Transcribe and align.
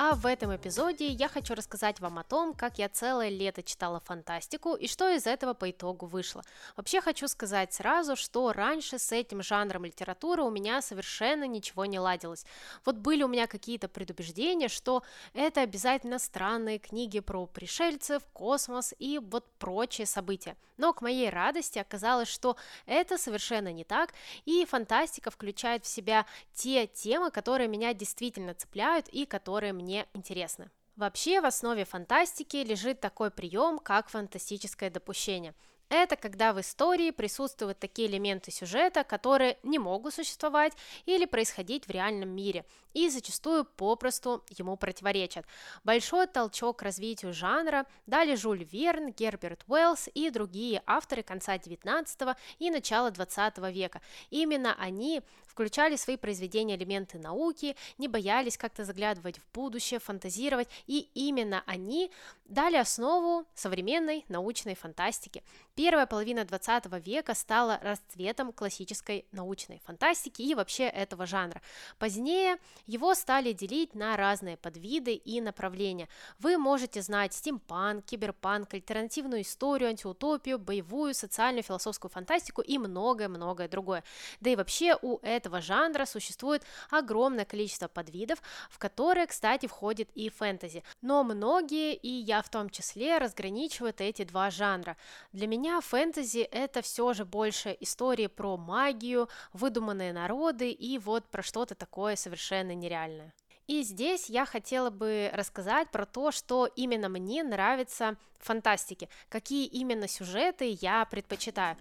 А 0.00 0.14
в 0.14 0.26
этом 0.26 0.54
эпизоде 0.54 1.08
я 1.08 1.26
хочу 1.26 1.56
рассказать 1.56 1.98
вам 1.98 2.20
о 2.20 2.22
том, 2.22 2.54
как 2.54 2.78
я 2.78 2.88
целое 2.88 3.30
лето 3.30 3.64
читала 3.64 3.98
фантастику 3.98 4.76
и 4.76 4.86
что 4.86 5.08
из 5.08 5.26
этого 5.26 5.54
по 5.54 5.72
итогу 5.72 6.06
вышло. 6.06 6.44
Вообще 6.76 7.00
хочу 7.00 7.26
сказать 7.26 7.74
сразу, 7.74 8.14
что 8.14 8.52
раньше 8.52 9.00
с 9.00 9.10
этим 9.10 9.42
жанром 9.42 9.84
литературы 9.84 10.44
у 10.44 10.50
меня 10.50 10.82
совершенно 10.82 11.48
ничего 11.48 11.84
не 11.84 11.98
ладилось. 11.98 12.46
Вот 12.84 12.94
были 12.94 13.24
у 13.24 13.28
меня 13.28 13.48
какие-то 13.48 13.88
предубеждения, 13.88 14.68
что 14.68 15.02
это 15.34 15.62
обязательно 15.62 16.20
странные 16.20 16.78
книги 16.78 17.18
про 17.18 17.46
пришельцев, 17.46 18.22
космос 18.32 18.94
и 19.00 19.18
вот 19.18 19.50
прочие 19.58 20.06
события. 20.06 20.56
Но 20.76 20.92
к 20.92 21.02
моей 21.02 21.28
радости 21.28 21.80
оказалось, 21.80 22.28
что 22.28 22.56
это 22.86 23.18
совершенно 23.18 23.72
не 23.72 23.82
так, 23.82 24.14
и 24.44 24.64
фантастика 24.64 25.32
включает 25.32 25.84
в 25.84 25.88
себя 25.88 26.24
те 26.54 26.86
темы, 26.86 27.32
которые 27.32 27.66
меня 27.66 27.92
действительно 27.94 28.54
цепляют 28.54 29.08
и 29.08 29.26
которые 29.26 29.72
мне 29.72 29.87
мне 29.88 30.06
интересны. 30.12 30.70
Вообще 30.96 31.40
в 31.40 31.46
основе 31.46 31.86
фантастики 31.86 32.58
лежит 32.58 33.00
такой 33.00 33.30
прием, 33.30 33.78
как 33.78 34.10
фантастическое 34.10 34.90
допущение. 34.90 35.54
Это 35.88 36.16
когда 36.16 36.52
в 36.52 36.60
истории 36.60 37.10
присутствуют 37.10 37.78
такие 37.78 38.08
элементы 38.08 38.50
сюжета, 38.50 39.04
которые 39.04 39.56
не 39.62 39.78
могут 39.78 40.12
существовать 40.12 40.74
или 41.06 41.24
происходить 41.24 41.86
в 41.86 41.90
реальном 41.90 42.28
мире, 42.28 42.66
и 42.92 43.08
зачастую 43.08 43.64
попросту 43.64 44.44
ему 44.50 44.76
противоречат. 44.76 45.46
Большой 45.84 46.26
толчок 46.26 46.80
к 46.80 46.82
развитию 46.82 47.32
жанра 47.32 47.86
дали 48.06 48.34
Жюль 48.34 48.64
Верн, 48.64 49.12
Герберт 49.12 49.64
Уэллс 49.66 50.10
и 50.12 50.28
другие 50.28 50.82
авторы 50.84 51.22
конца 51.22 51.56
19 51.56 52.36
и 52.58 52.70
начала 52.70 53.10
20 53.10 53.58
века. 53.72 54.02
Именно 54.28 54.74
они 54.78 55.22
включали 55.58 55.96
в 55.96 56.00
свои 56.00 56.16
произведения 56.16 56.76
элементы 56.76 57.18
науки, 57.18 57.74
не 57.98 58.06
боялись 58.06 58.56
как-то 58.56 58.84
заглядывать 58.84 59.38
в 59.40 59.52
будущее, 59.52 59.98
фантазировать, 59.98 60.68
и 60.86 61.08
именно 61.14 61.64
они 61.66 62.12
дали 62.44 62.76
основу 62.76 63.44
современной 63.54 64.24
научной 64.28 64.76
фантастики. 64.76 65.42
Первая 65.74 66.06
половина 66.06 66.44
20 66.44 66.86
века 67.04 67.34
стала 67.34 67.80
расцветом 67.82 68.52
классической 68.52 69.26
научной 69.32 69.80
фантастики 69.84 70.42
и 70.42 70.54
вообще 70.54 70.84
этого 70.84 71.26
жанра. 71.26 71.60
Позднее 71.98 72.58
его 72.86 73.14
стали 73.14 73.52
делить 73.52 73.94
на 73.94 74.16
разные 74.16 74.56
подвиды 74.56 75.14
и 75.14 75.40
направления. 75.40 76.08
Вы 76.38 76.56
можете 76.56 77.02
знать 77.02 77.34
стимпанк, 77.34 78.04
киберпанк, 78.04 78.72
альтернативную 78.74 79.42
историю, 79.42 79.90
антиутопию, 79.90 80.58
боевую, 80.58 81.14
социальную, 81.14 81.64
философскую 81.64 82.10
фантастику 82.10 82.62
и 82.62 82.78
многое-многое 82.78 83.68
другое. 83.68 84.04
Да 84.40 84.50
и 84.50 84.56
вообще 84.56 84.96
у 85.02 85.18
этого 85.22 85.47
жанра 85.60 86.04
существует 86.04 86.62
огромное 86.90 87.44
количество 87.44 87.88
подвидов, 87.88 88.40
в 88.70 88.78
которые, 88.78 89.26
кстати, 89.26 89.66
входит 89.66 90.08
и 90.14 90.28
фэнтези. 90.28 90.84
Но 91.02 91.24
многие, 91.24 91.94
и 91.94 92.08
я 92.08 92.42
в 92.42 92.48
том 92.48 92.70
числе, 92.70 93.18
разграничивают 93.18 94.00
эти 94.00 94.24
два 94.24 94.50
жанра. 94.50 94.96
Для 95.32 95.46
меня 95.46 95.80
фэнтези 95.80 96.40
это 96.40 96.82
все 96.82 97.12
же 97.12 97.24
больше 97.24 97.76
истории 97.80 98.26
про 98.26 98.56
магию, 98.56 99.28
выдуманные 99.52 100.12
народы 100.12 100.70
и 100.70 100.98
вот 100.98 101.24
про 101.28 101.42
что-то 101.42 101.74
такое 101.74 102.16
совершенно 102.16 102.74
нереальное. 102.74 103.32
И 103.68 103.82
здесь 103.82 104.30
я 104.30 104.46
хотела 104.46 104.88
бы 104.88 105.30
рассказать 105.34 105.90
про 105.90 106.06
то, 106.06 106.30
что 106.30 106.66
именно 106.66 107.10
мне 107.10 107.42
нравится 107.42 108.16
в 108.38 108.46
фантастике, 108.46 109.10
какие 109.28 109.66
именно 109.66 110.08
сюжеты 110.08 110.76
я 110.80 111.04
предпочитаю. 111.04 111.76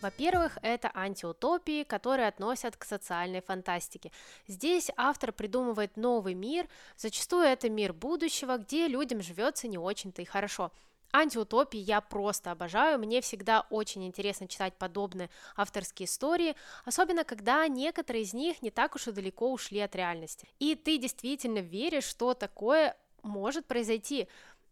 Во-первых, 0.00 0.58
это 0.62 0.90
антиутопии, 0.94 1.82
которые 1.82 2.28
относят 2.28 2.76
к 2.76 2.84
социальной 2.84 3.40
фантастике. 3.40 4.12
Здесь 4.46 4.90
автор 4.96 5.32
придумывает 5.32 5.96
новый 5.96 6.34
мир, 6.34 6.68
зачастую 6.96 7.46
это 7.46 7.68
мир 7.68 7.92
будущего, 7.92 8.58
где 8.58 8.86
людям 8.86 9.20
живется 9.22 9.66
не 9.66 9.76
очень-то 9.76 10.22
и 10.22 10.24
хорошо. 10.24 10.70
Антиутопии 11.10 11.80
я 11.80 12.00
просто 12.00 12.52
обожаю, 12.52 12.98
мне 12.98 13.20
всегда 13.22 13.66
очень 13.70 14.06
интересно 14.06 14.46
читать 14.46 14.74
подобные 14.74 15.30
авторские 15.56 16.06
истории, 16.06 16.54
особенно 16.84 17.24
когда 17.24 17.66
некоторые 17.66 18.22
из 18.22 18.34
них 18.34 18.62
не 18.62 18.70
так 18.70 18.94
уж 18.94 19.08
и 19.08 19.12
далеко 19.12 19.50
ушли 19.50 19.80
от 19.80 19.96
реальности. 19.96 20.46
И 20.58 20.74
ты 20.74 20.98
действительно 20.98 21.58
веришь, 21.58 22.04
что 22.04 22.34
такое 22.34 22.96
может 23.22 23.66
произойти. 23.66 24.28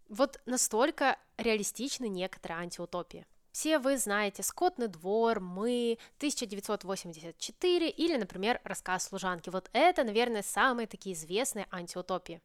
Вот 0.09 0.41
настолько 0.47 1.19
реалистичны 1.39 2.07
некоторые 2.07 2.61
антиутопии. 2.61 3.27
Все 3.57 3.79
вы 3.79 3.97
знаете 3.97 4.43
«Скотный 4.43 4.87
двор», 4.87 5.41
«Мы», 5.41 5.97
1984 6.19 7.89
или, 7.89 8.17
например, 8.19 8.61
«Рассказ 8.65 9.05
служанки». 9.05 9.49
Вот 9.49 9.71
это, 9.73 10.05
наверное, 10.05 10.43
самые 10.43 10.87
такие 10.87 11.15
известные 11.15 11.67
антиутопии. 11.71 12.43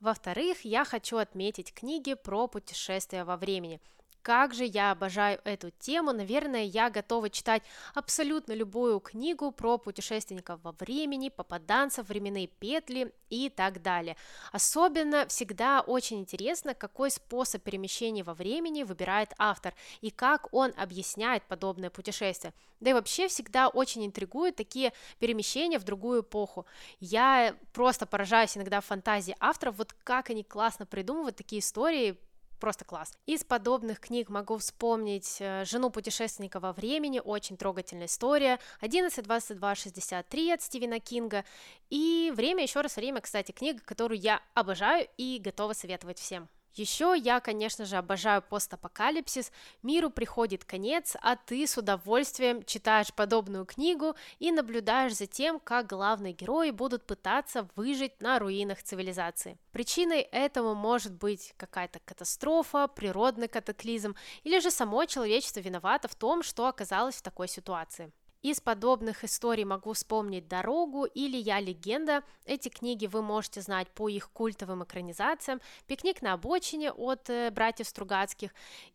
Во-вторых, 0.00 0.64
я 0.64 0.86
хочу 0.86 1.18
отметить 1.18 1.74
книги 1.74 2.14
про 2.14 2.48
путешествия 2.48 3.24
во 3.24 3.36
времени. 3.36 3.78
Как 4.24 4.54
же 4.54 4.64
я 4.64 4.90
обожаю 4.92 5.38
эту 5.44 5.70
тему, 5.70 6.14
наверное, 6.14 6.64
я 6.64 6.88
готова 6.88 7.28
читать 7.28 7.62
абсолютно 7.92 8.54
любую 8.54 8.98
книгу 8.98 9.52
про 9.52 9.76
путешественников 9.76 10.62
во 10.62 10.72
времени, 10.72 11.28
попаданцев, 11.28 12.08
временные 12.08 12.46
петли 12.46 13.12
и 13.28 13.50
так 13.50 13.82
далее. 13.82 14.16
Особенно 14.50 15.26
всегда 15.26 15.82
очень 15.82 16.20
интересно, 16.20 16.72
какой 16.72 17.10
способ 17.10 17.62
перемещения 17.62 18.22
во 18.22 18.32
времени 18.32 18.82
выбирает 18.82 19.34
автор 19.36 19.74
и 20.00 20.10
как 20.10 20.48
он 20.54 20.72
объясняет 20.78 21.42
подобное 21.42 21.90
путешествие. 21.90 22.54
Да 22.80 22.90
и 22.90 22.94
вообще 22.94 23.28
всегда 23.28 23.68
очень 23.68 24.06
интригуют 24.06 24.56
такие 24.56 24.94
перемещения 25.18 25.78
в 25.78 25.84
другую 25.84 26.22
эпоху. 26.22 26.64
Я 26.98 27.54
просто 27.74 28.06
поражаюсь 28.06 28.56
иногда 28.56 28.80
фантазии 28.80 29.36
авторов, 29.38 29.76
вот 29.76 29.92
как 30.02 30.30
они 30.30 30.44
классно 30.44 30.86
придумывают 30.86 31.36
такие 31.36 31.60
истории, 31.60 32.18
просто 32.58 32.84
класс. 32.84 33.12
Из 33.26 33.44
подобных 33.44 34.00
книг 34.00 34.28
могу 34.28 34.58
вспомнить 34.58 35.36
э, 35.40 35.64
«Жену 35.64 35.90
путешественника 35.90 36.60
во 36.60 36.72
времени», 36.72 37.20
очень 37.24 37.56
трогательная 37.56 38.06
история, 38.06 38.58
11.22.63 38.80 40.52
от 40.52 40.62
Стивена 40.62 41.00
Кинга, 41.00 41.44
и 41.90 42.32
«Время, 42.34 42.62
еще 42.62 42.80
раз 42.80 42.96
время», 42.96 43.20
кстати, 43.20 43.52
книга, 43.52 43.80
которую 43.84 44.18
я 44.18 44.40
обожаю 44.54 45.08
и 45.16 45.38
готова 45.38 45.72
советовать 45.72 46.18
всем. 46.18 46.48
Еще 46.74 47.14
я, 47.16 47.38
конечно 47.38 47.84
же, 47.84 47.96
обожаю 47.96 48.42
постапокалипсис, 48.42 49.52
миру 49.82 50.10
приходит 50.10 50.64
конец, 50.64 51.16
а 51.22 51.36
ты 51.36 51.68
с 51.68 51.78
удовольствием 51.78 52.64
читаешь 52.64 53.14
подобную 53.14 53.64
книгу 53.64 54.16
и 54.40 54.50
наблюдаешь 54.50 55.14
за 55.14 55.28
тем, 55.28 55.60
как 55.60 55.86
главные 55.86 56.32
герои 56.32 56.70
будут 56.70 57.06
пытаться 57.06 57.68
выжить 57.76 58.20
на 58.20 58.40
руинах 58.40 58.82
цивилизации. 58.82 59.56
Причиной 59.70 60.22
этому 60.22 60.74
может 60.74 61.12
быть 61.12 61.54
какая-то 61.56 62.00
катастрофа, 62.04 62.88
природный 62.88 63.46
катаклизм, 63.46 64.16
или 64.42 64.58
же 64.58 64.72
само 64.72 65.04
человечество 65.04 65.60
виновато 65.60 66.08
в 66.08 66.16
том, 66.16 66.42
что 66.42 66.66
оказалось 66.66 67.14
в 67.14 67.22
такой 67.22 67.46
ситуации. 67.46 68.12
Из 68.44 68.60
подобных 68.60 69.24
историй 69.24 69.64
могу 69.64 69.94
вспомнить 69.94 70.48
«Дорогу» 70.48 71.06
или 71.06 71.38
«Я 71.38 71.60
легенда». 71.60 72.22
Эти 72.44 72.68
книги 72.68 73.06
вы 73.06 73.22
можете 73.22 73.62
знать 73.62 73.88
по 73.88 74.06
их 74.06 74.30
культовым 74.32 74.84
экранизациям, 74.84 75.62
«Пикник 75.86 76.20
на 76.20 76.34
обочине» 76.34 76.92
от 76.92 77.30
э, 77.30 77.50
братьев 77.50 77.88
Стругацких 77.88 78.50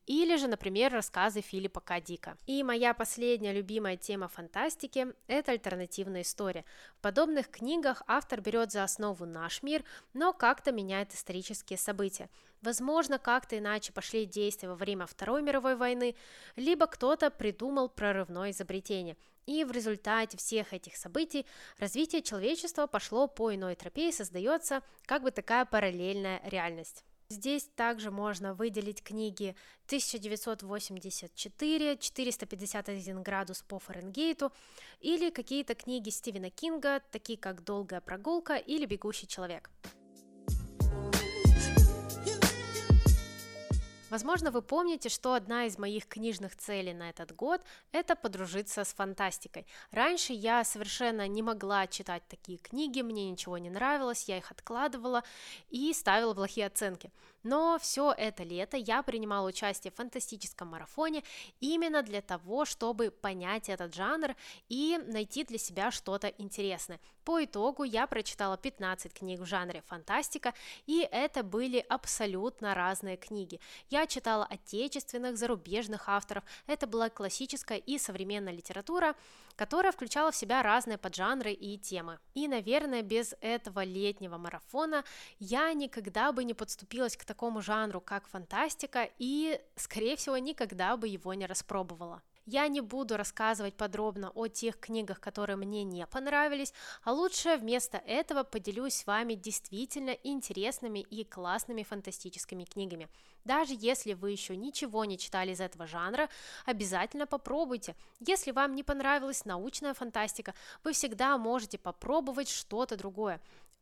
или 0.06 0.36
же, 0.36 0.48
например, 0.48 0.94
рассказы 0.94 1.42
Филиппа 1.42 1.80
К. 1.80 2.00
Дика. 2.00 2.38
И 2.46 2.62
моя 2.62 2.94
последняя 2.94 3.51
любимая 3.51 3.98
тема 3.98 4.28
фантастики– 4.28 5.07
это 5.28 5.54
альтернативная 5.54 6.22
история. 6.22 6.63
В 7.00 7.02
подобных 7.02 7.50
книгах 7.50 8.04
автор 8.06 8.42
берет 8.42 8.72
за 8.72 8.84
основу 8.84 9.25
наш 9.25 9.63
мир, 9.63 9.84
но 10.13 10.31
как-то 10.31 10.72
меняет 10.72 11.16
исторические 11.16 11.80
события. 11.80 12.30
Возможно, 12.62 13.20
как-то 13.20 13.58
иначе 13.58 13.94
пошли 13.94 14.26
действия 14.26 14.70
во 14.70 14.76
время 14.76 15.06
Второй 15.06 15.42
мировой 15.42 15.76
войны, 15.76 16.16
либо 16.56 16.88
кто-то 16.88 17.30
придумал 17.30 17.90
прорывное 17.90 18.52
изобретение– 18.52 19.18
и 19.50 19.64
в 19.64 19.72
результате 19.72 20.38
всех 20.38 20.74
этих 20.74 20.96
событий 20.96 21.44
развитие 21.80 22.22
человечества 22.22 22.86
пошло 22.86 23.28
по 23.28 23.56
иной 23.56 23.74
тропе 23.74 24.10
и 24.10 24.12
создается 24.12 24.84
как 25.08 25.24
бы 25.24 25.32
такая 25.32 25.66
параллельная 25.66 26.40
реальность. 26.44 27.04
Здесь 27.30 27.68
также 27.76 28.12
можно 28.12 28.54
выделить 28.54 29.04
книги 29.04 29.56
1984, 29.88 31.98
451 31.98 33.24
градус 33.24 33.64
по 33.64 33.80
Фаренгейту 33.80 34.52
или 35.00 35.32
какие-то 35.32 35.74
книги 35.74 36.12
Стивена 36.12 36.52
Кинга, 36.52 37.02
такие 37.12 37.40
как 37.40 37.64
«Долгая 37.64 38.02
прогулка» 38.02 38.56
или 38.56 38.86
«Бегущий 38.86 39.28
человек». 39.28 39.72
Возможно, 44.10 44.50
вы 44.50 44.62
помните, 44.62 45.10
что 45.10 45.34
одна 45.34 45.66
из 45.66 45.78
моих 45.78 46.08
книжных 46.08 46.56
целей 46.56 46.94
на 46.94 47.10
этот 47.10 47.36
год– 47.36 47.62
это 47.92 48.16
подружиться 48.16 48.84
с 48.84 48.94
фантастикой. 48.94 49.68
Раньше 49.92 50.34
я 50.34 50.64
совершенно 50.64 51.28
не 51.28 51.44
могла 51.44 51.86
читать 51.88 52.24
такие 52.28 52.58
книги, 52.58 53.02
мне 53.02 53.30
ничего 53.30 53.58
не 53.58 53.70
нравилось, 53.70 54.24
я 54.28 54.38
их 54.38 54.52
откладывала 54.52 55.24
и 55.70 55.94
ставила 55.94 56.34
плохие 56.34 56.68
оценки. 56.68 57.12
Но 57.44 57.78
все 57.80 58.14
это 58.18 58.44
лето 58.44 58.78
я 58.78 59.02
принимала 59.02 59.48
участие 59.48 59.92
в 59.92 59.96
фантастическом 59.96 60.70
марафоне 60.70 61.24
именно 61.60 62.04
для 62.04 62.22
того, 62.22 62.66
чтобы 62.66 63.12
понять 63.12 63.70
этот 63.70 63.96
жанр 63.96 64.36
и 64.68 65.00
найти 65.08 65.44
для 65.44 65.58
себя 65.58 65.92
что-то 65.92 66.28
интересное. 66.28 67.00
По 67.24 67.44
итогу 67.44 67.84
я 67.84 68.08
прочитала 68.08 68.58
15 68.58 69.14
книг 69.14 69.40
в 69.40 69.46
жанре 69.46 69.84
фантастика, 69.86 70.54
и 70.88 71.08
это 71.12 71.44
были 71.44 71.86
абсолютно 71.88 72.74
разные 72.74 73.18
книги. 73.18 73.60
Я 73.90 74.08
читала 74.08 74.46
отечественных, 74.46 75.38
зарубежных 75.38 76.10
авторов, 76.10 76.44
это 76.66 76.88
была 76.88 77.10
классическая 77.10 77.78
и 77.78 77.98
современная 78.00 78.54
литература, 78.54 79.16
которая 79.56 79.92
включала 79.92 80.32
в 80.32 80.36
себя 80.36 80.64
разные 80.64 80.98
поджанры 80.98 81.52
и 81.52 81.78
темы. 81.78 82.18
И, 82.34 82.48
наверное, 82.48 83.02
без 83.02 83.36
этого 83.42 83.84
летнего 83.84 84.38
марафона 84.38 85.04
я 85.38 85.74
никогда 85.74 86.32
бы 86.32 86.46
не 86.46 86.54
подступилась 86.54 87.18
к 87.18 87.26
такому 87.30 87.62
жанру, 87.62 88.02
как 88.02 88.28
фантастика, 88.28 89.08
и, 89.20 89.62
скорее 89.76 90.16
всего, 90.16 90.38
никогда 90.38 90.98
бы 90.98 91.08
его 91.08 91.36
не 91.36 91.46
распробовала. 91.46 92.22
Я 92.48 92.68
не 92.68 92.81
буду 92.81 93.18
рассказывать 93.18 93.76
подробно 93.76 94.31
о 94.34 94.48
тех 94.48 94.80
книгах, 94.80 95.20
которые 95.20 95.56
мне 95.56 95.84
не 95.84 96.08
понравились, 96.08 96.74
а 97.04 97.12
лучше 97.12 97.58
вместо 97.58 97.98
этого 97.98 98.44
поделюсь 98.44 98.96
с 98.96 99.06
вами 99.06 99.36
действительно 99.36 100.10
интересными 100.24 101.02
и 101.02 101.24
классными 101.24 101.84
фантастическими 101.84 102.64
книгами. 102.64 103.08
Даже 103.46 103.76
если 103.78 104.14
вы 104.14 104.31
еще 104.31 104.58
ничего 104.58 105.06
не 105.06 105.20
читали 105.20 105.52
из 105.52 105.62
этого 105.62 105.86
жанра, 105.86 106.30
обязательно 106.66 107.28
попробуйте. 107.28 107.96
Если 108.20 108.50
вам 108.52 108.74
не 108.74 108.84
понравилась 108.84 109.46
научная 109.46 109.94
фантастика, 109.94 110.56
вы 110.84 110.94
всегда 110.94 111.38
можете 111.38 111.78
попробовать 111.78 112.50
что-то 112.50 112.98
другое. 112.98 113.40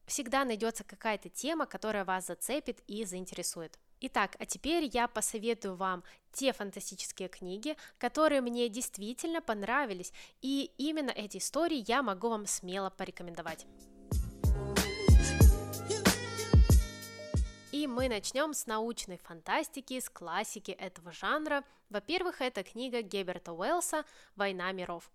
Всегда 0.07 0.45
найдется 0.45 0.85
какая-то 0.85 1.29
тема, 1.29 1.65
которая 1.65 2.05
вас 2.05 2.27
зацепит 2.27 2.79
и 2.87 3.03
заинтересует. 3.03 3.77
Итак, 3.99 4.37
а 4.39 4.45
теперь 4.45 4.89
я 4.93 5.09
посоветую 5.09 5.75
вам 5.75 6.01
те 6.31 6.53
фантастические 6.53 7.27
книги, 7.27 7.75
которые 7.97 8.39
мне 8.39 8.69
действительно 8.69 9.41
понравились, 9.41 10.13
и 10.41 10.71
именно 10.77 11.09
эти 11.09 11.39
истории 11.39 11.83
я 11.87 12.01
могу 12.03 12.29
вам 12.29 12.45
смело 12.45 12.89
порекомендовать. 12.89 13.65
И 17.73 17.85
мы 17.85 18.07
начнем 18.07 18.53
с 18.53 18.65
научной 18.65 19.17
фантастики, 19.17 19.99
с 19.99 20.09
классики 20.09 20.71
этого 20.71 21.11
жанра. 21.11 21.65
Во-первых, 21.89 22.39
это 22.41 22.63
книга 22.63 23.01
Геберта 23.01 23.51
Уэллса 23.51 24.05
«Война 24.37 24.71
миров». 24.71 25.11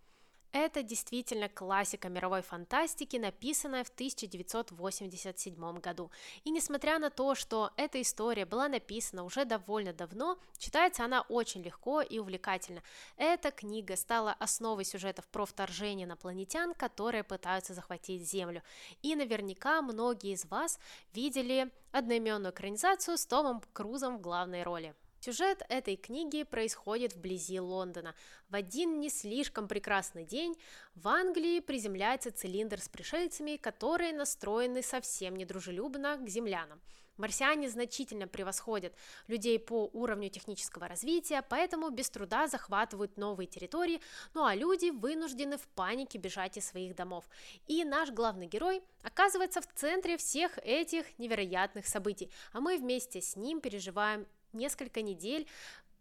Это 0.53 0.83
действительно 0.83 1.49
классика 1.49 2.11
мировой 2.11 2.43
фантастики, 2.43 3.17
написанная 3.17 3.85
в 3.85 3.89
1987 3.89 5.81
году. 5.81 6.11
И 6.45 6.51
несмотря 6.51 6.99
на 6.99 7.09
то, 7.09 7.35
что 7.35 7.71
эта 7.79 8.03
история 8.03 8.45
была 8.45 8.69
написана 8.69 9.25
уже 9.25 9.47
довольно 9.47 9.95
давно, 9.95 10.39
читается 10.59 11.05
она 11.05 11.23
очень 11.23 11.63
легко 11.63 12.03
и 12.03 12.19
увлекательно. 12.19 12.83
Эта 13.17 13.51
книга 13.51 13.97
стала 13.97 14.35
основой 14.35 14.85
сюжетов 14.85 15.27
про 15.29 15.47
вторжение 15.47 16.07
инопланетян, 16.07 16.75
которые 16.75 17.25
пытаются 17.25 17.73
захватить 17.73 18.29
Землю. 18.29 18.63
И 19.01 19.17
наверняка 19.17 19.81
многие 19.81 20.35
из 20.35 20.45
вас 20.45 20.79
видели 21.15 21.71
одноименную 21.93 22.53
экранизацию 22.53 23.17
с 23.17 23.25
Томом 23.25 23.63
Крузом 23.73 24.19
в 24.19 24.21
главной 24.21 24.65
роли. 24.65 24.95
Сюжет 25.25 25.63
этой 25.69 25.95
книги 25.95 26.43
происходит 26.43 27.15
вблизи 27.15 27.61
Лондона. 27.61 28.17
В 28.49 28.57
один 28.57 28.99
не 28.99 29.09
слишком 29.09 29.69
прекрасный 29.69 30.25
день 30.25 30.57
в 30.97 31.07
Англии 31.07 31.61
приземляется 31.61 32.33
цилиндр 32.33 32.81
с 32.81 32.89
пришельцами, 32.89 33.57
которые 33.57 34.13
настроены 34.13 34.83
совсем 34.83 35.37
недружелюбно 35.37 36.17
к 36.17 36.29
землянам. 36.29 36.81
Марсиане 37.19 37.71
значительно 37.71 38.27
превосходят 38.27 38.95
людей 39.29 39.61
по 39.61 39.89
уровню 39.93 40.29
технического 40.29 40.89
развития, 40.89 41.45
поэтому 41.49 41.91
без 41.91 42.11
труда 42.11 42.49
захватывают 42.49 43.17
новые 43.17 43.47
территории, 43.47 44.01
ну 44.35 44.45
а 44.45 44.57
люди 44.57 44.91
вынуждены 44.91 45.57
в 45.57 45.69
панике 45.69 46.19
бежать 46.19 46.57
из 46.57 46.67
своих 46.67 46.97
домов. 46.97 47.29
И 47.69 47.85
наш 47.85 48.11
главный 48.11 48.49
герой 48.49 48.83
оказывается 49.05 49.61
в 49.61 49.69
центре 49.73 50.17
всех 50.17 50.59
этих 50.65 51.17
невероятных 51.21 51.87
событий, 51.87 52.29
а 52.53 52.59
мы 52.59 52.77
вместе 52.77 53.21
с 53.21 53.37
ним 53.37 53.61
переживаем 53.61 54.27
несколько 54.53 55.03
недель 55.03 55.49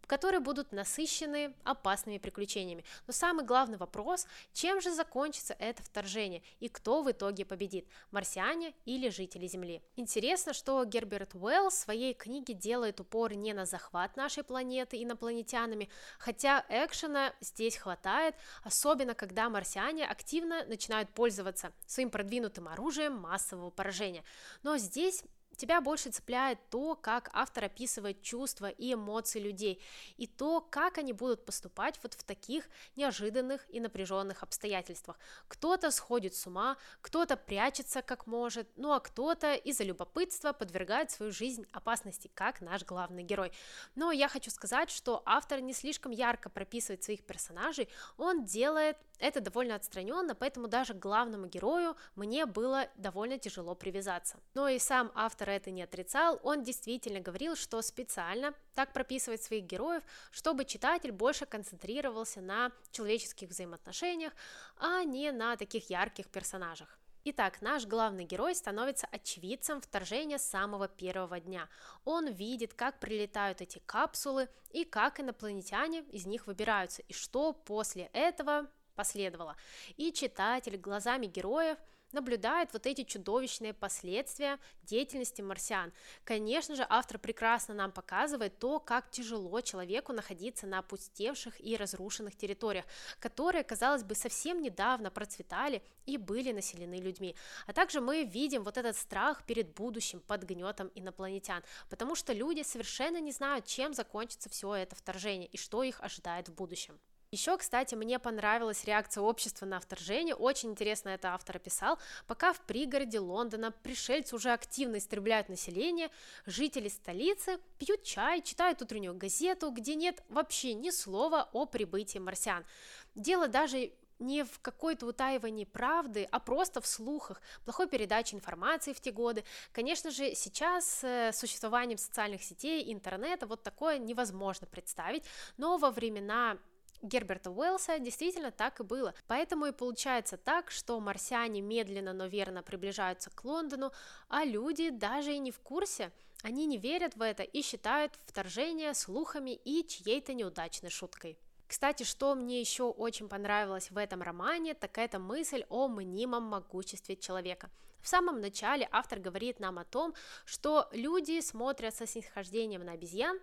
которые 0.06 0.40
будут 0.40 0.72
насыщены 0.72 1.54
опасными 1.64 2.18
приключениями. 2.18 2.84
Но 3.06 3.12
самый 3.12 3.44
главный 3.44 3.78
вопрос, 3.78 4.26
чем 4.52 4.80
же 4.80 4.92
закончится 4.92 5.54
это 5.58 5.82
вторжение 5.82 6.42
и 6.60 6.68
кто 6.68 7.02
в 7.02 7.10
итоге 7.10 7.44
победит, 7.44 7.86
марсиане 8.10 8.74
или 8.84 9.08
жители 9.08 9.46
Земли. 9.46 9.82
Интересно, 9.96 10.52
что 10.52 10.84
Герберт 10.84 11.34
Уэлл 11.34 11.70
в 11.70 11.72
своей 11.72 12.14
книге 12.14 12.54
делает 12.54 13.00
упор 13.00 13.32
не 13.34 13.52
на 13.52 13.64
захват 13.64 14.16
нашей 14.16 14.42
планеты 14.44 15.02
инопланетянами, 15.02 15.88
хотя 16.18 16.64
экшена 16.68 17.32
здесь 17.40 17.76
хватает, 17.76 18.34
особенно 18.64 19.14
когда 19.14 19.48
марсиане 19.48 20.06
активно 20.06 20.64
начинают 20.64 21.10
пользоваться 21.10 21.72
своим 21.86 22.10
продвинутым 22.10 22.68
оружием 22.68 23.14
массового 23.14 23.70
поражения. 23.70 24.24
Но 24.62 24.76
здесь 24.76 25.24
Тебя 25.56 25.80
больше 25.80 26.10
цепляет 26.10 26.58
то, 26.70 26.96
как 26.96 27.30
автор 27.32 27.64
описывает 27.64 28.22
чувства 28.22 28.68
и 28.70 28.94
эмоции 28.94 29.38
людей, 29.38 29.82
и 30.16 30.26
то, 30.26 30.60
как 30.60 30.98
они 30.98 31.12
будут 31.12 31.44
поступать 31.44 31.98
вот 32.02 32.14
в 32.14 32.24
таких 32.24 32.68
неожиданных 32.96 33.64
и 33.68 33.80
напряженных 33.80 34.42
обстоятельствах. 34.42 35.18
Кто-то 35.48 35.90
сходит 35.90 36.34
с 36.34 36.46
ума, 36.46 36.76
кто-то 37.00 37.36
прячется 37.36 38.02
как 38.02 38.26
может, 38.26 38.68
ну 38.76 38.92
а 38.92 39.00
кто-то 39.00 39.54
из-за 39.54 39.84
любопытства 39.84 40.52
подвергает 40.52 41.10
свою 41.10 41.32
жизнь 41.32 41.66
опасности, 41.72 42.30
как 42.34 42.60
наш 42.60 42.84
главный 42.84 43.22
герой. 43.22 43.52
Но 43.94 44.10
я 44.12 44.28
хочу 44.28 44.50
сказать, 44.50 44.90
что 44.90 45.22
автор 45.26 45.60
не 45.60 45.72
слишком 45.72 46.12
ярко 46.12 46.48
прописывает 46.48 47.04
своих 47.04 47.24
персонажей, 47.24 47.88
он 48.16 48.44
делает 48.44 48.96
это 49.22 49.40
довольно 49.40 49.76
отстраненно, 49.76 50.34
поэтому 50.34 50.66
даже 50.66 50.94
главному 50.94 51.46
герою 51.46 51.96
мне 52.16 52.44
было 52.44 52.88
довольно 52.96 53.38
тяжело 53.38 53.76
привязаться. 53.76 54.36
Но 54.54 54.68
и 54.68 54.80
сам 54.80 55.12
автор 55.14 55.48
это 55.50 55.70
не 55.70 55.84
отрицал, 55.84 56.40
он 56.42 56.64
действительно 56.64 57.20
говорил, 57.20 57.54
что 57.54 57.80
специально 57.82 58.52
так 58.74 58.92
прописывает 58.92 59.40
своих 59.40 59.64
героев, 59.64 60.02
чтобы 60.32 60.64
читатель 60.64 61.12
больше 61.12 61.46
концентрировался 61.46 62.40
на 62.40 62.72
человеческих 62.90 63.50
взаимоотношениях, 63.50 64.32
а 64.76 65.04
не 65.04 65.30
на 65.30 65.56
таких 65.56 65.88
ярких 65.88 66.26
персонажах. 66.26 66.98
Итак, 67.24 67.62
наш 67.62 67.86
главный 67.86 68.24
герой 68.24 68.56
становится 68.56 69.06
очевидцем 69.12 69.80
вторжения 69.80 70.38
с 70.38 70.44
самого 70.44 70.88
первого 70.88 71.38
дня. 71.38 71.68
Он 72.04 72.26
видит, 72.26 72.74
как 72.74 72.98
прилетают 72.98 73.60
эти 73.60 73.78
капсулы 73.86 74.48
и 74.70 74.84
как 74.84 75.20
инопланетяне 75.20 76.00
из 76.10 76.26
них 76.26 76.48
выбираются, 76.48 77.02
и 77.02 77.12
что 77.12 77.52
после 77.52 78.10
этого 78.12 78.66
последовало. 78.94 79.56
И 79.96 80.12
читатель 80.12 80.76
глазами 80.76 81.26
героев 81.26 81.78
наблюдает 82.12 82.72
вот 82.72 82.86
эти 82.86 83.04
чудовищные 83.04 83.74
последствия 83.74 84.58
деятельности 84.82 85.42
марсиан. 85.42 85.92
Конечно 86.24 86.76
же, 86.76 86.86
автор 86.88 87.18
прекрасно 87.18 87.74
нам 87.74 87.92
показывает 87.92 88.58
то, 88.58 88.78
как 88.78 89.10
тяжело 89.10 89.60
человеку 89.60 90.12
находиться 90.12 90.66
на 90.66 90.80
опустевших 90.80 91.60
и 91.60 91.76
разрушенных 91.76 92.36
территориях, 92.36 92.84
которые, 93.18 93.64
казалось 93.64 94.04
бы, 94.04 94.14
совсем 94.14 94.62
недавно 94.62 95.10
процветали 95.10 95.82
и 96.06 96.18
были 96.18 96.52
населены 96.52 96.96
людьми. 96.96 97.34
А 97.66 97.72
также 97.72 98.00
мы 98.00 98.24
видим 98.24 98.62
вот 98.62 98.76
этот 98.76 98.96
страх 98.96 99.44
перед 99.44 99.74
будущим 99.74 100.20
под 100.20 100.42
гнетом 100.44 100.90
инопланетян, 100.94 101.62
потому 101.88 102.14
что 102.14 102.32
люди 102.32 102.62
совершенно 102.62 103.20
не 103.20 103.32
знают, 103.32 103.66
чем 103.66 103.94
закончится 103.94 104.48
все 104.48 104.74
это 104.74 104.94
вторжение 104.96 105.48
и 105.48 105.56
что 105.56 105.82
их 105.82 106.00
ожидает 106.00 106.48
в 106.48 106.54
будущем. 106.54 106.98
Еще, 107.32 107.56
кстати, 107.56 107.94
мне 107.94 108.18
понравилась 108.18 108.84
реакция 108.84 109.22
общества 109.22 109.64
на 109.64 109.80
вторжение, 109.80 110.34
очень 110.34 110.72
интересно 110.72 111.08
это 111.08 111.32
автор 111.32 111.56
описал. 111.56 111.98
Пока 112.26 112.52
в 112.52 112.60
пригороде 112.60 113.20
Лондона 113.20 113.70
пришельцы 113.70 114.36
уже 114.36 114.52
активно 114.52 114.98
истребляют 114.98 115.48
население, 115.48 116.10
жители 116.44 116.88
столицы 116.88 117.58
пьют 117.78 118.02
чай, 118.02 118.42
читают 118.42 118.82
утреннюю 118.82 119.14
газету, 119.14 119.70
где 119.70 119.94
нет 119.94 120.22
вообще 120.28 120.74
ни 120.74 120.90
слова 120.90 121.48
о 121.54 121.64
прибытии 121.64 122.18
марсиан. 122.18 122.66
Дело 123.14 123.48
даже 123.48 123.92
не 124.18 124.44
в 124.44 124.60
какой-то 124.60 125.06
утаивании 125.06 125.64
правды, 125.64 126.28
а 126.30 126.38
просто 126.38 126.82
в 126.82 126.86
слухах, 126.86 127.40
плохой 127.64 127.88
передаче 127.88 128.36
информации 128.36 128.92
в 128.92 129.00
те 129.00 129.10
годы. 129.10 129.42
Конечно 129.72 130.10
же, 130.10 130.34
сейчас 130.34 131.02
э, 131.02 131.32
существованием 131.32 131.96
социальных 131.96 132.42
сетей, 132.42 132.92
интернета 132.92 133.46
вот 133.46 133.62
такое 133.62 133.96
невозможно 133.96 134.66
представить, 134.66 135.24
но 135.56 135.78
во 135.78 135.90
времена 135.90 136.58
Герберта 137.02 137.50
Уэллса 137.50 137.98
действительно 137.98 138.50
так 138.50 138.80
и 138.80 138.84
было. 138.84 139.14
Поэтому 139.26 139.66
и 139.66 139.72
получается 139.72 140.36
так, 140.36 140.70
что 140.70 140.98
марсиане 141.00 141.60
медленно, 141.60 142.12
но 142.12 142.26
верно 142.26 142.62
приближаются 142.62 143.30
к 143.30 143.44
Лондону, 143.44 143.92
а 144.28 144.44
люди 144.44 144.90
даже 144.90 145.34
и 145.34 145.38
не 145.38 145.50
в 145.50 145.60
курсе, 145.60 146.12
они 146.42 146.66
не 146.66 146.78
верят 146.78 147.14
в 147.16 147.22
это 147.22 147.42
и 147.42 147.62
считают 147.62 148.18
вторжение 148.26 148.94
слухами 148.94 149.50
и 149.50 149.86
чьей-то 149.86 150.32
неудачной 150.34 150.90
шуткой. 150.90 151.38
Кстати, 151.68 152.02
что 152.02 152.34
мне 152.34 152.60
еще 152.60 152.84
очень 152.84 153.28
понравилось 153.28 153.90
в 153.90 153.96
этом 153.96 154.20
романе, 154.20 154.74
так 154.74 154.98
это 154.98 155.18
мысль 155.18 155.64
о 155.70 155.88
мнимом 155.88 156.42
могуществе 156.42 157.16
человека. 157.16 157.70
В 158.02 158.08
самом 158.08 158.40
начале 158.40 158.88
автор 158.90 159.20
говорит 159.20 159.60
нам 159.60 159.78
о 159.78 159.84
том, 159.84 160.12
что 160.44 160.88
люди 160.92 161.40
смотрят 161.40 161.94
со 161.94 162.06
снисхождением 162.06 162.84
на 162.84 162.92
обезьян, 162.92 163.38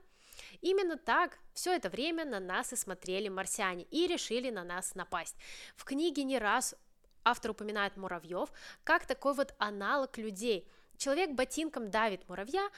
Именно 0.61 0.97
так 0.97 1.39
все 1.53 1.75
это 1.75 1.89
время 1.89 2.25
на 2.25 2.39
нас 2.39 2.73
и 2.73 2.75
смотрели 2.75 3.27
марсиане 3.29 3.83
и 3.83 4.07
решили 4.07 4.49
на 4.49 4.63
нас 4.63 4.95
напасть. 4.95 5.35
В 5.75 5.83
книге 5.85 6.23
не 6.23 6.39
раз 6.39 6.75
автор 7.23 7.51
упоминает 7.51 7.97
муравьев 7.97 8.49
как 8.83 9.05
такой 9.05 9.33
вот 9.33 9.53
аналог 9.57 10.17
людей. 10.17 10.67
Человек 10.97 11.31
ботинком 11.31 11.89
давит 11.89 12.27
муравья, 12.27 12.69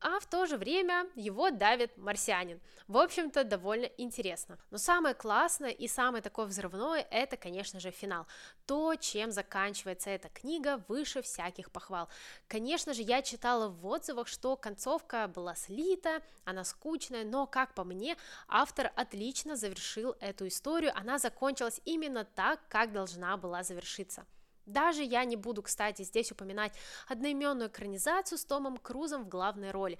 а 0.00 0.20
в 0.20 0.26
то 0.26 0.46
же 0.46 0.56
время 0.56 1.06
его 1.14 1.50
давит 1.50 1.96
марсианин. 1.96 2.60
В 2.86 2.96
общем-то, 2.96 3.44
довольно 3.44 3.86
интересно. 3.96 4.58
Но 4.70 4.78
самое 4.78 5.14
классное 5.14 5.70
и 5.70 5.88
самое 5.88 6.22
такое 6.22 6.46
взрывное, 6.46 7.06
это, 7.10 7.36
конечно 7.36 7.80
же, 7.80 7.90
финал. 7.90 8.26
То, 8.66 8.94
чем 8.96 9.30
заканчивается 9.30 10.10
эта 10.10 10.28
книга, 10.28 10.82
выше 10.88 11.22
всяких 11.22 11.70
похвал. 11.70 12.08
Конечно 12.46 12.94
же, 12.94 13.02
я 13.02 13.22
читала 13.22 13.68
в 13.68 13.86
отзывах, 13.86 14.28
что 14.28 14.56
концовка 14.56 15.28
была 15.28 15.54
слита, 15.54 16.22
она 16.44 16.64
скучная, 16.64 17.24
но, 17.24 17.46
как 17.46 17.74
по 17.74 17.84
мне, 17.84 18.16
автор 18.46 18.92
отлично 18.94 19.56
завершил 19.56 20.16
эту 20.20 20.46
историю, 20.46 20.92
она 20.96 21.18
закончилась 21.18 21.80
именно 21.84 22.24
так, 22.24 22.60
как 22.68 22.92
должна 22.92 23.36
была 23.36 23.62
завершиться. 23.62 24.26
Даже 24.68 25.02
я 25.02 25.24
не 25.24 25.36
буду, 25.36 25.62
кстати, 25.62 26.02
здесь 26.02 26.30
упоминать 26.30 26.72
одноименную 27.08 27.70
экранизацию 27.70 28.38
с 28.38 28.44
Томом 28.44 28.76
Крузом 28.76 29.24
в 29.24 29.28
главной 29.28 29.70
роли. 29.70 29.98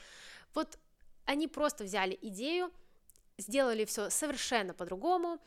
Вот 0.54 0.78
они 1.24 1.48
просто 1.48 1.84
взяли 1.84 2.18
идею, 2.20 2.70
сделали 3.38 3.84
все 3.86 4.10
совершенно 4.10 4.74
по-другому, 4.74 5.38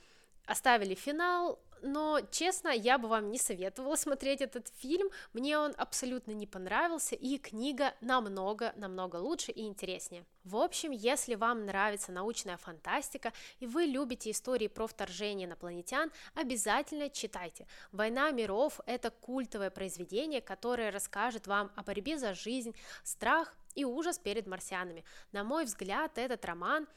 оставили 0.46 0.96
финал, 0.96 1.60
но, 1.82 2.20
честно, 2.32 2.70
я 2.70 2.98
бы 2.98 3.08
вам 3.08 3.32
не 3.32 3.38
советовала 3.38 3.96
смотреть 3.96 4.42
этот 4.42 4.68
фильм, 4.80 5.10
мне 5.34 5.58
он 5.58 5.74
абсолютно 5.78 6.32
не 6.32 6.48
понравился, 6.48 7.16
и 7.16 7.38
книга 7.38 7.94
намного-намного 8.02 9.18
лучше 9.18 9.52
и 9.52 9.62
интереснее. 9.62 10.26
В 10.44 10.58
общем, 10.58 10.92
если 10.92 11.36
вам 11.36 11.66
нравится 11.66 12.12
научная 12.12 12.58
фантастика 12.58 13.32
и 13.60 13.68
вы 13.68 13.84
любите 13.84 14.32
истории 14.32 14.68
про 14.68 14.88
вторжение 14.88 15.48
инопланетян, 15.48 16.12
обязательно 16.34 17.10
читайте. 17.10 17.68
«Война 17.92 18.32
миров»— 18.32 18.80
это 18.86 19.12
культовое 19.12 19.70
произведение, 19.70 20.42
которое 20.42 20.92
расскажет 20.92 21.48
вам 21.48 21.72
о 21.76 21.84
борьбе 21.84 22.18
за 22.18 22.34
жизнь, 22.34 22.76
страх 23.04 23.56
и 23.76 23.86
ужас 23.86 24.20
перед 24.20 24.48
марсианами. 24.48 25.04
На 25.32 25.44
мой 25.44 25.66
взгляд, 25.66 26.18
этот 26.18 26.44
роман 26.46 26.88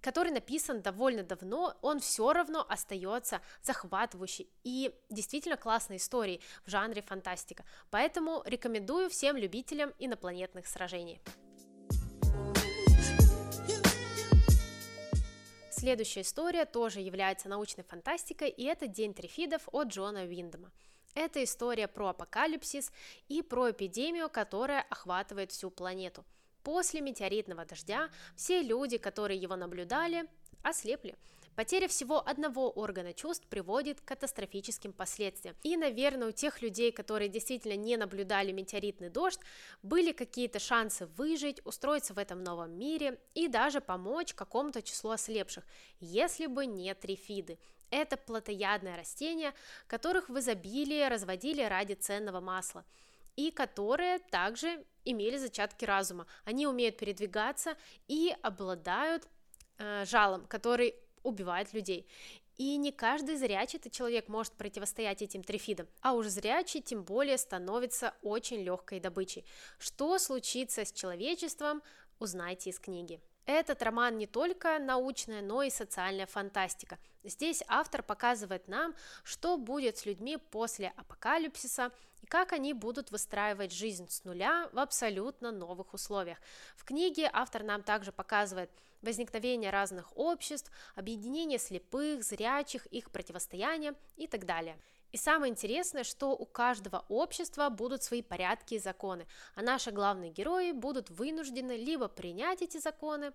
который 0.00 0.32
написан 0.32 0.82
довольно 0.82 1.22
давно, 1.22 1.76
он 1.82 2.00
все 2.00 2.32
равно 2.32 2.64
остается 2.68 3.40
захватывающий 3.62 4.48
и 4.62 4.94
действительно 5.10 5.56
классной 5.56 5.96
историей 5.96 6.40
в 6.64 6.70
жанре 6.70 7.02
фантастика. 7.02 7.64
Поэтому 7.90 8.42
рекомендую 8.44 9.10
всем 9.10 9.36
любителям 9.36 9.92
инопланетных 9.98 10.66
сражений. 10.66 11.20
Следующая 15.70 16.22
история 16.22 16.64
тоже 16.64 17.00
является 17.00 17.48
научной 17.48 17.84
фантастикой, 17.84 18.48
и 18.48 18.64
это 18.64 18.86
«День 18.86 19.12
трифидов» 19.12 19.68
от 19.70 19.88
Джона 19.88 20.22
Уиндема. 20.22 20.72
Это 21.14 21.44
история 21.44 21.88
про 21.88 22.08
апокалипсис 22.08 22.90
и 23.28 23.42
про 23.42 23.70
эпидемию, 23.70 24.30
которая 24.30 24.82
охватывает 24.88 25.52
всю 25.52 25.70
планету. 25.70 26.24
После 26.64 27.02
метеоритного 27.02 27.66
дождя 27.66 28.08
все 28.34 28.62
люди, 28.62 28.96
которые 28.96 29.38
его 29.38 29.54
наблюдали, 29.54 30.24
ослепли. 30.62 31.14
Потеря 31.54 31.86
всего 31.86 32.26
одного 32.26 32.70
органа 32.70 33.12
чувств 33.12 33.46
приводит 33.46 34.00
к 34.00 34.04
катастрофическим 34.04 34.92
последствиям. 34.92 35.54
И, 35.62 35.76
наверное, 35.76 36.28
у 36.28 36.32
тех 36.32 36.62
людей, 36.62 36.90
которые 36.90 37.28
действительно 37.28 37.76
не 37.76 37.96
наблюдали 37.96 38.50
метеоритный 38.50 39.10
дождь, 39.10 39.38
были 39.82 40.12
какие-то 40.12 40.58
шансы 40.58 41.06
выжить, 41.06 41.64
устроиться 41.64 42.14
в 42.14 42.18
этом 42.18 42.42
новом 42.42 42.76
мире 42.76 43.20
и 43.34 43.46
даже 43.46 43.80
помочь 43.80 44.34
какому-то 44.34 44.82
числу 44.82 45.10
ослепших, 45.10 45.64
если 46.00 46.46
бы 46.46 46.66
не 46.66 46.92
трифиды. 46.94 47.58
Это 47.90 48.16
плотоядное 48.16 48.96
растение, 48.96 49.52
которых 49.86 50.28
в 50.30 50.38
изобилии 50.38 51.08
разводили 51.08 51.62
ради 51.62 51.92
ценного 51.92 52.40
масла 52.40 52.84
и 53.36 53.50
которые 53.50 54.18
также 54.18 54.84
имели 55.04 55.36
зачатки 55.36 55.84
разума. 55.84 56.26
Они 56.44 56.66
умеют 56.66 56.96
передвигаться 56.96 57.76
и 58.08 58.34
обладают 58.42 59.28
э, 59.78 60.04
жалом, 60.06 60.46
который 60.46 60.94
убивает 61.22 61.72
людей. 61.72 62.06
И 62.56 62.76
не 62.76 62.92
каждый 62.92 63.36
зрячий 63.36 63.78
-то 63.78 63.90
человек 63.90 64.28
может 64.28 64.52
противостоять 64.52 65.22
этим 65.22 65.42
трифидам, 65.42 65.88
а 66.00 66.12
уж 66.12 66.26
зрячий 66.26 66.80
тем 66.80 67.02
более 67.02 67.36
становится 67.36 68.14
очень 68.22 68.62
легкой 68.62 69.00
добычей. 69.00 69.44
Что 69.78 70.18
случится 70.18 70.84
с 70.84 70.92
человечеством, 70.92 71.82
узнайте 72.20 72.70
из 72.70 72.78
книги. 72.78 73.20
Этот 73.46 73.82
роман 73.82 74.16
не 74.16 74.26
только 74.26 74.78
научная, 74.78 75.42
но 75.42 75.62
и 75.62 75.70
социальная 75.70 76.26
фантастика. 76.26 76.98
Здесь 77.24 77.62
автор 77.68 78.02
показывает 78.02 78.68
нам, 78.68 78.94
что 79.22 79.58
будет 79.58 79.98
с 79.98 80.06
людьми 80.06 80.38
после 80.38 80.92
апокалипсиса 80.96 81.90
и 82.22 82.26
как 82.26 82.52
они 82.52 82.72
будут 82.72 83.10
выстраивать 83.10 83.72
жизнь 83.72 84.08
с 84.08 84.24
нуля 84.24 84.70
в 84.72 84.78
абсолютно 84.78 85.52
новых 85.52 85.92
условиях. 85.92 86.38
В 86.74 86.84
книге 86.84 87.28
автор 87.32 87.62
нам 87.62 87.82
также 87.82 88.12
показывает 88.12 88.70
возникновение 89.02 89.70
разных 89.70 90.16
обществ, 90.16 90.70
объединение 90.94 91.58
слепых, 91.58 92.24
зрячих, 92.24 92.86
их 92.86 93.10
противостояние 93.10 93.94
и 94.16 94.26
так 94.26 94.46
далее. 94.46 94.78
И 95.14 95.16
самое 95.16 95.52
интересное, 95.52 96.02
что 96.02 96.32
у 96.32 96.44
каждого 96.44 97.04
общества 97.08 97.68
будут 97.68 98.02
свои 98.02 98.20
порядки 98.20 98.74
и 98.74 98.80
законы, 98.80 99.28
а 99.54 99.62
наши 99.62 99.92
главные 99.92 100.32
герои 100.32 100.72
будут 100.72 101.08
вынуждены 101.08 101.76
либо 101.76 102.08
принять 102.08 102.62
эти 102.62 102.78
законы, 102.78 103.32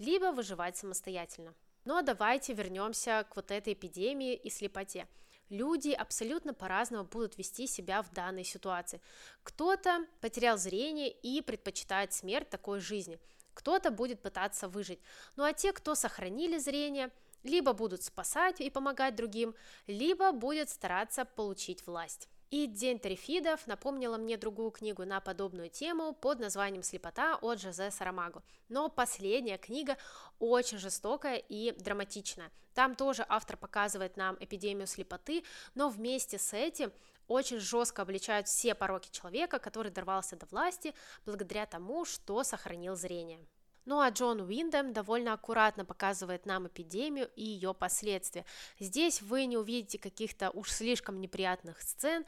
либо 0.00 0.32
выживать 0.32 0.76
самостоятельно. 0.76 1.54
Ну 1.84 1.96
а 1.96 2.02
давайте 2.02 2.52
вернемся 2.52 3.24
к 3.30 3.36
вот 3.36 3.52
этой 3.52 3.74
эпидемии 3.74 4.34
и 4.34 4.50
слепоте. 4.50 5.06
Люди 5.50 5.90
абсолютно 5.90 6.52
по-разному 6.52 7.04
будут 7.04 7.38
вести 7.38 7.68
себя 7.68 8.02
в 8.02 8.12
данной 8.12 8.42
ситуации. 8.42 9.00
Кто-то 9.44 10.06
потерял 10.20 10.58
зрение 10.58 11.12
и 11.12 11.42
предпочитает 11.42 12.12
смерть 12.12 12.50
такой 12.50 12.80
жизни, 12.80 13.20
кто-то 13.54 13.92
будет 13.92 14.20
пытаться 14.20 14.66
выжить. 14.66 14.98
Ну 15.36 15.44
а 15.44 15.52
те, 15.52 15.72
кто 15.72 15.94
сохранили 15.94 16.58
зрение– 16.58 17.12
либо 17.42 17.72
будут 17.72 18.02
спасать 18.02 18.60
и 18.60 18.70
помогать 18.70 19.14
другим, 19.14 19.54
либо 19.86 20.32
будет 20.32 20.70
стараться 20.70 21.24
получить 21.24 21.86
власть. 21.86 22.28
И 22.50 22.66
«День 22.66 22.98
Тарифидов» 22.98 23.64
напомнила 23.68 24.16
мне 24.16 24.36
другую 24.36 24.72
книгу 24.72 25.04
на 25.04 25.20
подобную 25.20 25.70
тему 25.70 26.12
под 26.12 26.40
названием 26.40 26.82
«Слепота» 26.82 27.38
от 27.40 27.60
Жозе 27.60 27.92
Сарамаго. 27.92 28.42
Но 28.68 28.88
последняя 28.88 29.56
книга 29.56 29.96
очень 30.40 30.78
жестокая 30.78 31.36
и 31.36 31.70
драматичная. 31.70 32.50
Там 32.74 32.96
тоже 32.96 33.24
автор 33.28 33.56
показывает 33.56 34.16
нам 34.16 34.36
эпидемию 34.40 34.88
слепоты, 34.88 35.44
но 35.76 35.88
вместе 35.88 36.40
с 36.40 36.52
этим 36.52 36.92
очень 37.28 37.60
жестко 37.60 38.02
обличают 38.02 38.48
все 38.48 38.74
пороки 38.74 39.10
человека, 39.12 39.60
который 39.60 39.92
дорвался 39.92 40.34
до 40.34 40.46
власти 40.46 40.92
благодаря 41.24 41.66
тому, 41.66 42.04
что 42.04 42.42
сохранил 42.42 42.96
зрение. 42.96 43.46
Ну 43.84 44.00
а 44.00 44.10
Джон 44.10 44.40
Уиндем 44.40 44.92
довольно 44.92 45.32
аккуратно 45.32 45.84
показывает 45.84 46.46
нам 46.46 46.66
эпидемию 46.66 47.30
и 47.36 47.44
ее 47.44 47.74
последствия. 47.74 48.44
Здесь 48.78 49.22
вы 49.22 49.46
не 49.46 49.56
увидите 49.56 49.98
каких-то 49.98 50.50
уж 50.50 50.70
слишком 50.70 51.20
неприятных 51.20 51.80
сцен 51.82 52.24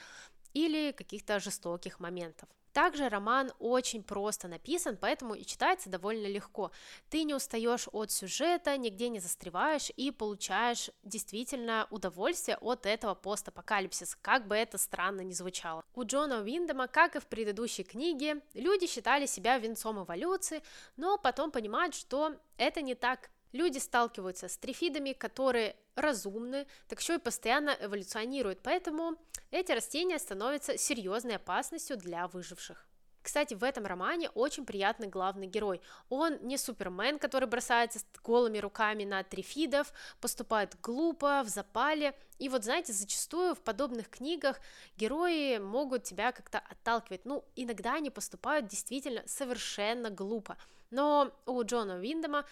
или 0.55 0.93
каких-то 0.93 1.41
жестоких 1.41 2.01
моментов. 2.01 2.49
Также 2.73 3.09
роман 3.09 3.53
очень 3.59 4.03
просто 4.03 4.49
написан, 4.49 4.97
поэтому 5.01 5.35
и 5.35 5.45
читается 5.45 5.91
довольно 5.91 6.27
легко. 6.27 6.71
Ты 7.11 7.25
не 7.25 7.35
устаешь 7.35 7.89
от 7.93 8.11
сюжета, 8.11 8.77
нигде 8.77 9.09
не 9.11 9.21
застреваешь 9.21 9.91
и 9.97 10.11
получаешь 10.11 10.91
действительно 11.03 11.87
удовольствие 11.91 12.57
от 12.61 12.87
этого 12.87 13.15
постапокалипсиса, 13.15 14.17
как 14.23 14.47
бы 14.47 14.57
это 14.57 14.79
странно 14.79 15.21
ни 15.21 15.33
звучало. 15.33 15.85
У 15.95 16.05
Джона 16.05 16.41
Уиндема, 16.41 16.89
как 16.89 17.17
и 17.17 17.21
в 17.21 17.27
предыдущей 17.27 17.85
книге, 17.85 18.41
люди 18.55 18.87
считали 18.87 19.27
себя 19.27 19.59
венцом 19.59 20.03
эволюции, 20.03 20.63
но 20.97 21.19
потом 21.19 21.51
понимают, 21.51 21.95
что 21.95 22.37
это 22.57 22.81
не 22.81 22.95
так. 22.95 23.31
Люди 23.53 23.77
сталкиваются 23.77 24.49
с 24.49 24.57
трифидами, 24.57 25.13
которые 25.13 25.77
разумны, 25.95 26.67
так 26.89 27.01
еще 27.01 27.17
и 27.17 27.19
постоянно 27.19 27.77
эволюционируют, 27.81 28.61
поэтому 28.63 29.17
эти 29.51 29.73
растения 29.73 30.19
становятся 30.19 30.79
серьезной 30.79 31.37
опасностью 31.37 31.97
для 31.97 32.27
выживших. 32.29 32.87
Кстати, 33.23 33.55
в 33.55 33.63
этом 33.63 33.87
романе 33.87 34.31
очень 34.31 34.67
приятный 34.67 35.07
главный 35.07 35.47
герой. 35.47 35.81
Он 36.09 36.39
не 36.43 36.59
супермен, 36.59 37.21
который 37.21 37.49
бросается 37.49 38.01
с 38.01 38.07
голыми 38.23 38.59
руками 38.59 39.05
на 39.05 39.23
трифидов, 39.23 39.93
поступает 40.21 40.77
глупо, 40.81 41.43
в 41.45 41.49
запале. 41.49 42.15
И 42.39 42.49
вот, 42.49 42.65
знаете, 42.65 42.93
зачастую 42.93 43.55
в 43.55 43.61
подобных 43.61 44.11
книгах 44.11 44.59
герои 44.97 45.59
могут 45.59 46.03
тебя 46.03 46.33
как-то 46.33 46.59
отталкивать. 46.59 47.25
Ну, 47.25 47.45
иногда 47.55 47.95
они 47.95 48.11
поступают 48.11 48.67
действительно 48.67 49.23
совершенно 49.27 50.11
глупо. 50.11 50.57
Но 50.91 51.33
у 51.47 51.63
Джона 51.63 51.97
Уиндома 51.97 52.45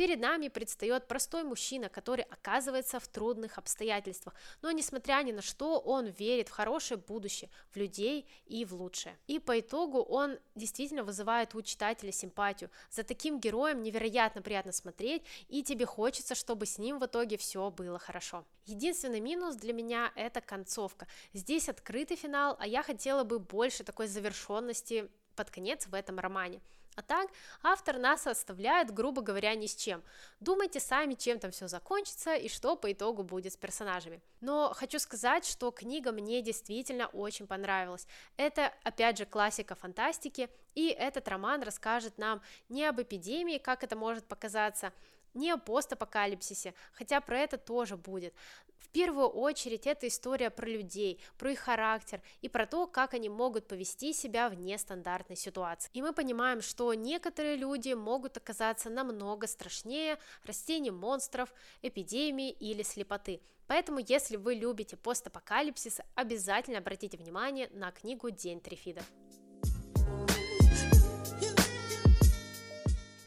Перед 0.00 0.18
нами 0.18 0.48
предстает 0.48 1.08
простой 1.08 1.44
мужчина, 1.44 1.90
который 1.90 2.24
оказывается 2.24 2.98
в 3.00 3.06
трудных 3.06 3.58
обстоятельствах, 3.58 4.34
но 4.62 4.70
несмотря 4.70 5.22
ни 5.22 5.30
на 5.30 5.42
что, 5.42 5.78
он 5.78 6.06
верит 6.06 6.48
в 6.48 6.52
хорошее 6.52 6.98
будущее, 6.98 7.50
в 7.70 7.76
людей 7.76 8.26
и 8.46 8.64
в 8.64 8.72
лучшее. 8.72 9.18
И 9.26 9.38
по 9.38 9.60
итогу 9.60 9.98
он 9.98 10.38
действительно 10.54 11.04
вызывает 11.04 11.54
у 11.54 11.60
читателя 11.60 12.12
симпатию. 12.12 12.70
За 12.90 13.02
таким 13.02 13.40
героем 13.40 13.82
невероятно 13.82 14.40
приятно 14.40 14.72
смотреть, 14.72 15.22
и 15.48 15.62
тебе 15.62 15.84
хочется, 15.84 16.34
чтобы 16.34 16.64
с 16.64 16.78
ним 16.78 16.98
в 16.98 17.04
итоге 17.04 17.36
все 17.36 17.70
было 17.70 17.98
хорошо. 17.98 18.46
Единственный 18.64 19.20
минус 19.20 19.54
для 19.56 19.74
меня 19.74 20.12
это 20.16 20.40
концовка. 20.40 21.08
Здесь 21.34 21.68
открытый 21.68 22.16
финал, 22.16 22.56
а 22.58 22.66
я 22.66 22.82
хотела 22.82 23.22
бы 23.22 23.38
больше 23.38 23.84
такой 23.84 24.06
завершенности 24.06 25.10
под 25.36 25.50
конец 25.50 25.86
в 25.86 25.94
этом 25.94 26.18
романе. 26.18 26.62
А 26.96 27.02
так, 27.02 27.30
автор 27.62 27.98
нас 27.98 28.26
оставляет, 28.26 28.92
грубо 28.92 29.22
говоря, 29.22 29.54
ни 29.54 29.66
с 29.66 29.76
чем. 29.76 30.02
Думайте 30.40 30.80
сами, 30.80 31.14
чем 31.14 31.38
там 31.38 31.50
все 31.50 31.68
закончится 31.68 32.34
и 32.34 32.48
что 32.48 32.76
по 32.76 32.92
итогу 32.92 33.22
будет 33.22 33.52
с 33.52 33.56
персонажами. 33.56 34.20
Но 34.40 34.72
хочу 34.74 34.98
сказать, 34.98 35.46
что 35.46 35.70
книга 35.70 36.12
мне 36.12 36.42
действительно 36.42 37.06
очень 37.06 37.46
понравилась. 37.46 38.06
Это, 38.36 38.72
опять 38.82 39.18
же, 39.18 39.24
классика 39.24 39.74
фантастики, 39.74 40.50
и 40.74 40.88
этот 40.88 41.28
роман 41.28 41.62
расскажет 41.62 42.18
нам 42.18 42.42
не 42.68 42.84
об 42.84 43.00
эпидемии, 43.00 43.58
как 43.58 43.84
это 43.84 43.96
может 43.96 44.24
показаться, 44.26 44.92
не 45.34 45.50
о 45.50 45.56
постапокалипсисе, 45.56 46.74
хотя 46.92 47.20
про 47.20 47.38
это 47.38 47.58
тоже 47.58 47.96
будет. 47.96 48.34
В 48.78 48.88
первую 48.88 49.28
очередь 49.28 49.86
это 49.86 50.08
история 50.08 50.50
про 50.50 50.66
людей, 50.66 51.20
про 51.38 51.52
их 51.52 51.60
характер 51.60 52.20
и 52.40 52.48
про 52.48 52.66
то, 52.66 52.86
как 52.88 53.14
они 53.14 53.28
могут 53.28 53.68
повести 53.68 54.12
себя 54.12 54.48
в 54.48 54.54
нестандартной 54.54 55.36
ситуации. 55.36 55.90
И 55.92 56.02
мы 56.02 56.12
понимаем, 56.12 56.60
что 56.60 56.92
некоторые 56.94 57.54
люди 57.56 57.92
могут 57.92 58.36
оказаться 58.36 58.90
намного 58.90 59.46
страшнее 59.46 60.18
растений 60.44 60.90
монстров, 60.90 61.52
эпидемии 61.82 62.50
или 62.50 62.82
слепоты. 62.82 63.40
Поэтому, 63.68 64.00
если 64.00 64.36
вы 64.36 64.54
любите 64.54 64.96
постапокалипсис, 64.96 66.00
обязательно 66.16 66.78
обратите 66.78 67.16
внимание 67.16 67.68
на 67.72 67.92
книгу 67.92 68.30
«День 68.30 68.60
Трифидов». 68.60 69.04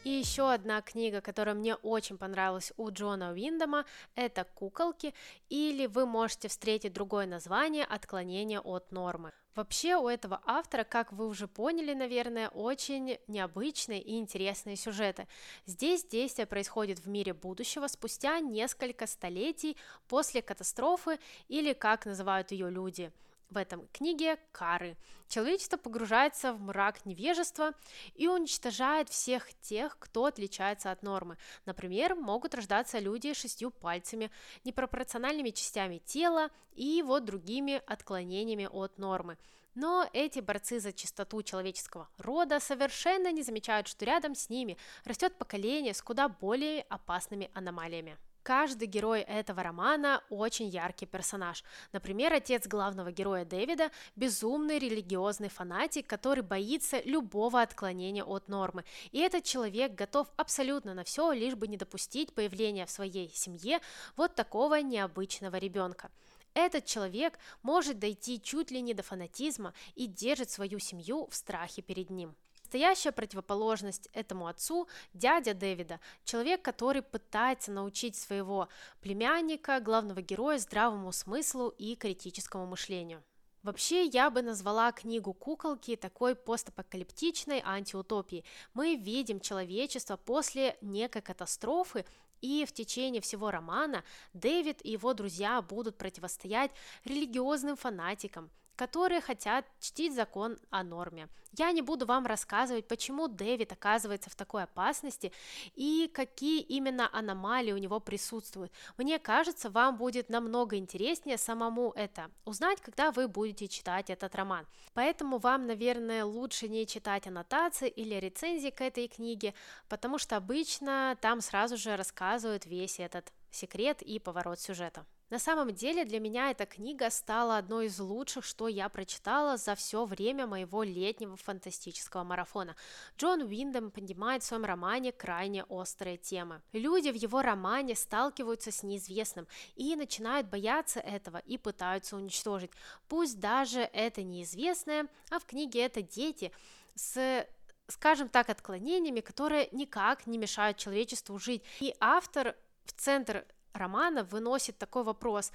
И 0.03 0.09
еще 0.09 0.51
одна 0.51 0.81
книга, 0.81 1.21
которая 1.21 1.55
мне 1.55 1.75
очень 1.75 2.17
понравилась 2.17 2.73
у 2.75 2.89
Джона 2.91 3.31
Уиндома, 3.31 3.85
это 4.15 4.43
«Куколки», 4.43 5.13
или 5.47 5.85
вы 5.85 6.05
можете 6.05 6.49
встретить 6.49 6.91
другое 6.91 7.25
название 7.25 7.85
«Отклонение 7.85 8.59
от 8.59 8.91
нормы». 8.91 9.31
Вообще 9.55 9.95
у 9.95 10.09
этого 10.09 10.41
автора, 10.45 10.83
как 10.83 11.13
вы 11.13 11.27
уже 11.27 11.47
поняли, 11.47 11.93
наверное, 11.93 12.49
очень 12.49 13.17
необычные 13.27 14.01
и 14.01 14.17
интересные 14.17 14.75
сюжеты. 14.75 15.27
Здесь 15.67 16.03
действие 16.03 16.47
происходит 16.47 16.99
в 16.99 17.07
мире 17.07 17.33
будущего 17.33 17.87
спустя 17.87 18.39
несколько 18.39 19.07
столетий 19.07 19.77
после 20.09 20.41
катастрофы 20.41 21.17
или, 21.47 21.71
как 21.71 22.05
называют 22.05 22.51
ее 22.51 22.69
люди, 22.69 23.11
в 23.53 23.57
этом 23.57 23.87
книге 23.93 24.37
Кары. 24.51 24.97
Человечество 25.29 25.77
погружается 25.77 26.53
в 26.53 26.59
мрак 26.59 27.05
невежества 27.05 27.73
и 28.15 28.27
уничтожает 28.27 29.09
всех 29.09 29.53
тех, 29.61 29.97
кто 29.99 30.25
отличается 30.25 30.91
от 30.91 31.03
нормы. 31.03 31.37
Например, 31.65 32.15
могут 32.15 32.55
рождаться 32.55 32.99
люди 32.99 33.33
шестью 33.33 33.71
пальцами, 33.71 34.31
непропорциональными 34.63 35.51
частями 35.51 35.99
тела 35.99 36.49
и 36.73 37.01
вот 37.03 37.25
другими 37.25 37.81
отклонениями 37.87 38.67
от 38.71 38.97
нормы. 38.97 39.37
Но 39.75 40.07
эти 40.13 40.39
борцы 40.39 40.79
за 40.79 40.93
чистоту 40.93 41.41
человеческого 41.41 42.07
рода 42.17 42.59
совершенно 42.59 43.31
не 43.31 43.41
замечают, 43.41 43.87
что 43.87 44.05
рядом 44.05 44.35
с 44.35 44.49
ними 44.49 44.77
растет 45.03 45.37
поколение 45.37 45.93
с 45.93 46.01
куда 46.01 46.27
более 46.27 46.81
опасными 46.83 47.49
аномалиями. 47.53 48.17
Каждый 48.43 48.89
герой 48.89 49.21
этого 49.21 49.63
романа 49.63 50.21
очень 50.29 50.67
яркий 50.67 51.05
персонаж. 51.05 51.63
Например, 51.93 52.33
отец 52.33 52.67
главного 52.67 53.09
героя 53.09 53.45
Дэвида– 53.45 53.89
безумный 54.17 54.79
религиозный 54.79 55.47
фанатик, 55.47 56.07
который 56.07 56.43
боится 56.43 57.01
любого 57.05 57.61
отклонения 57.61 58.25
от 58.25 58.49
нормы. 58.49 58.83
И 59.11 59.19
этот 59.19 59.45
человек 59.45 59.95
готов 59.95 60.27
абсолютно 60.35 60.93
на 60.93 61.05
все, 61.05 61.31
лишь 61.31 61.55
бы 61.55 61.69
не 61.69 61.77
допустить 61.77 62.33
появления 62.33 62.85
в 62.85 62.91
своей 62.91 63.31
семье 63.33 63.79
вот 64.17 64.35
такого 64.35 64.81
необычного 64.81 65.55
ребенка. 65.55 66.11
Этот 66.53 66.85
человек 66.85 67.39
может 67.61 67.97
дойти 67.97 68.41
чуть 68.41 68.71
ли 68.71 68.81
не 68.81 68.93
до 68.93 69.03
фанатизма 69.03 69.73
и 69.95 70.05
держит 70.05 70.51
свою 70.51 70.79
семью 70.79 71.27
в 71.31 71.35
страхе 71.35 71.81
перед 71.81 72.09
ним. 72.09 72.35
Настоящая 72.73 73.11
противоположность 73.11 74.09
этому 74.13 74.47
отцу– 74.47 74.87
дядя 75.13 75.53
Дэвида, 75.53 75.99
человек, 76.23 76.63
который 76.63 77.03
пытается 77.03 77.71
научить 77.71 78.15
своего 78.15 78.67
племянника, 78.99 79.79
главного 79.79 80.23
героя, 80.23 80.57
здравому 80.57 81.11
смыслу 81.11 81.69
и 81.77 81.95
критическому 81.95 82.65
мышлению. 82.65 83.21
Вообще, 83.61 84.05
я 84.05 84.31
бы 84.31 84.41
назвала 84.41 84.91
книгу 84.91 85.33
«Куколки» 85.33 85.95
такой 85.95 86.33
постапокалиптичной 86.33 87.61
антиутопией. 87.63 88.43
Мы 88.73 88.95
видим 88.95 89.39
человечество 89.39 90.17
после 90.17 90.75
некой 90.81 91.21
катастрофы, 91.21 92.07
и 92.41 92.65
в 92.65 92.73
течение 92.73 93.21
всего 93.21 93.51
романа 93.51 94.03
Дэвид 94.33 94.83
и 94.83 94.93
его 94.93 95.13
друзья 95.13 95.61
будут 95.61 95.95
противостоять 95.99 96.71
религиозным 97.05 97.75
фанатикам, 97.75 98.49
которые 98.75 99.21
хотят 99.21 99.65
чтить 99.79 100.13
закон 100.13 100.57
о 100.69 100.83
норме. 100.83 101.29
Я 101.55 101.71
не 101.71 101.83
буду 101.83 102.07
вам 102.07 102.25
рассказывать, 102.25 102.87
почему 102.87 103.27
Дэвид 103.27 103.71
оказывается 103.71 104.31
в 104.31 104.35
такой 104.35 104.63
опасности 104.63 105.31
и 105.75 106.09
какие 106.11 106.61
именно 106.61 107.07
аномалии 107.13 107.71
у 107.71 107.77
него 107.77 107.99
присутствуют. 107.99 108.71
Мне 108.97 109.19
кажется, 109.19 109.69
вам 109.69 109.97
будет 109.97 110.29
намного 110.29 110.77
интереснее 110.77 111.37
самому 111.37 111.91
это 111.95 112.31
узнать, 112.45 112.81
когда 112.81 113.11
вы 113.11 113.27
будете 113.27 113.67
читать 113.67 114.09
этот 114.09 114.33
роман. 114.33 114.65
Поэтому 114.95 115.37
вам, 115.37 115.67
наверное, 115.67 116.25
лучше 116.25 116.67
не 116.67 116.87
читать 116.87 117.27
аннотации 117.27 117.87
или 117.87 118.15
рецензии 118.15 118.69
к 118.71 118.81
этой 118.81 119.07
книге, 119.07 119.53
потому 119.89 120.17
что 120.17 120.37
обычно 120.37 121.15
там 121.21 121.39
сразу 121.41 121.77
же 121.77 121.95
рассказывают 121.95 122.65
весь 122.65 122.99
этот 122.99 123.31
секрет 123.51 124.01
и 124.01 124.17
поворот 124.17 124.59
сюжета. 124.59 125.05
На 125.33 125.39
самом 125.39 125.73
деле 125.73 126.05
для 126.05 126.19
меня 126.19 126.51
эта 126.51 126.67
книга 126.67 127.09
стала 127.09 127.57
одной 127.57 127.87
из 127.87 127.99
лучших, 127.99 128.45
что 128.45 128.67
я 128.67 128.87
прочитала 128.87 129.57
за 129.57 129.73
все 129.73 130.05
время 130.05 130.45
моего 130.45 130.83
летнего 130.83 131.35
фантастического 131.37 132.23
марафона. 132.23 132.75
Джон 133.17 133.41
Уиндом 133.41 133.89
поднимает 133.89 134.43
в 134.43 134.45
своем 134.45 134.63
романе 134.63 135.11
крайне 135.11 135.63
острые 135.63 136.17
темы. 136.17 136.61
Люди 136.71 137.09
в 137.09 137.15
его 137.15 137.41
романе 137.41 137.95
сталкиваются 137.95 138.71
с 138.71 138.83
неизвестным 138.83 139.47
и 139.75 139.95
начинают 139.95 140.49
бояться 140.49 140.99
этого 140.99 141.39
и 141.39 141.57
пытаются 141.57 142.15
уничтожить. 142.15 142.69
Пусть 143.07 143.39
даже 143.39 143.79
это 143.79 144.21
неизвестное, 144.21 145.07
а 145.31 145.39
в 145.39 145.45
книге 145.45 145.83
это 145.83 146.03
дети 146.03 146.51
с 146.93 147.47
скажем 147.87 148.29
так, 148.29 148.51
отклонениями, 148.51 149.21
которые 149.21 149.67
никак 149.71 150.27
не 150.27 150.37
мешают 150.37 150.77
человечеству 150.77 151.39
жить. 151.39 151.63
И 151.79 151.95
автор 151.99 152.55
в 152.85 152.93
центр 152.93 153.45
романа 153.73 154.23
выносит 154.23 154.77
такой 154.77 155.03
вопрос, 155.03 155.51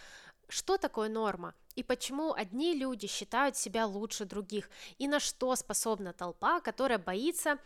что 0.49 0.79
такое 0.79 1.09
норма 1.09 1.55
и 1.75 1.83
почему 1.83 2.33
одни 2.33 2.75
люди 2.75 3.07
считают 3.07 3.57
себя 3.57 3.87
лучше 3.87 4.25
других 4.25 4.71
и 4.99 5.07
на 5.09 5.21
что 5.21 5.55
способна 5.57 6.13
толпа, 6.13 6.61
которая 6.61 6.99
боится 6.99 7.59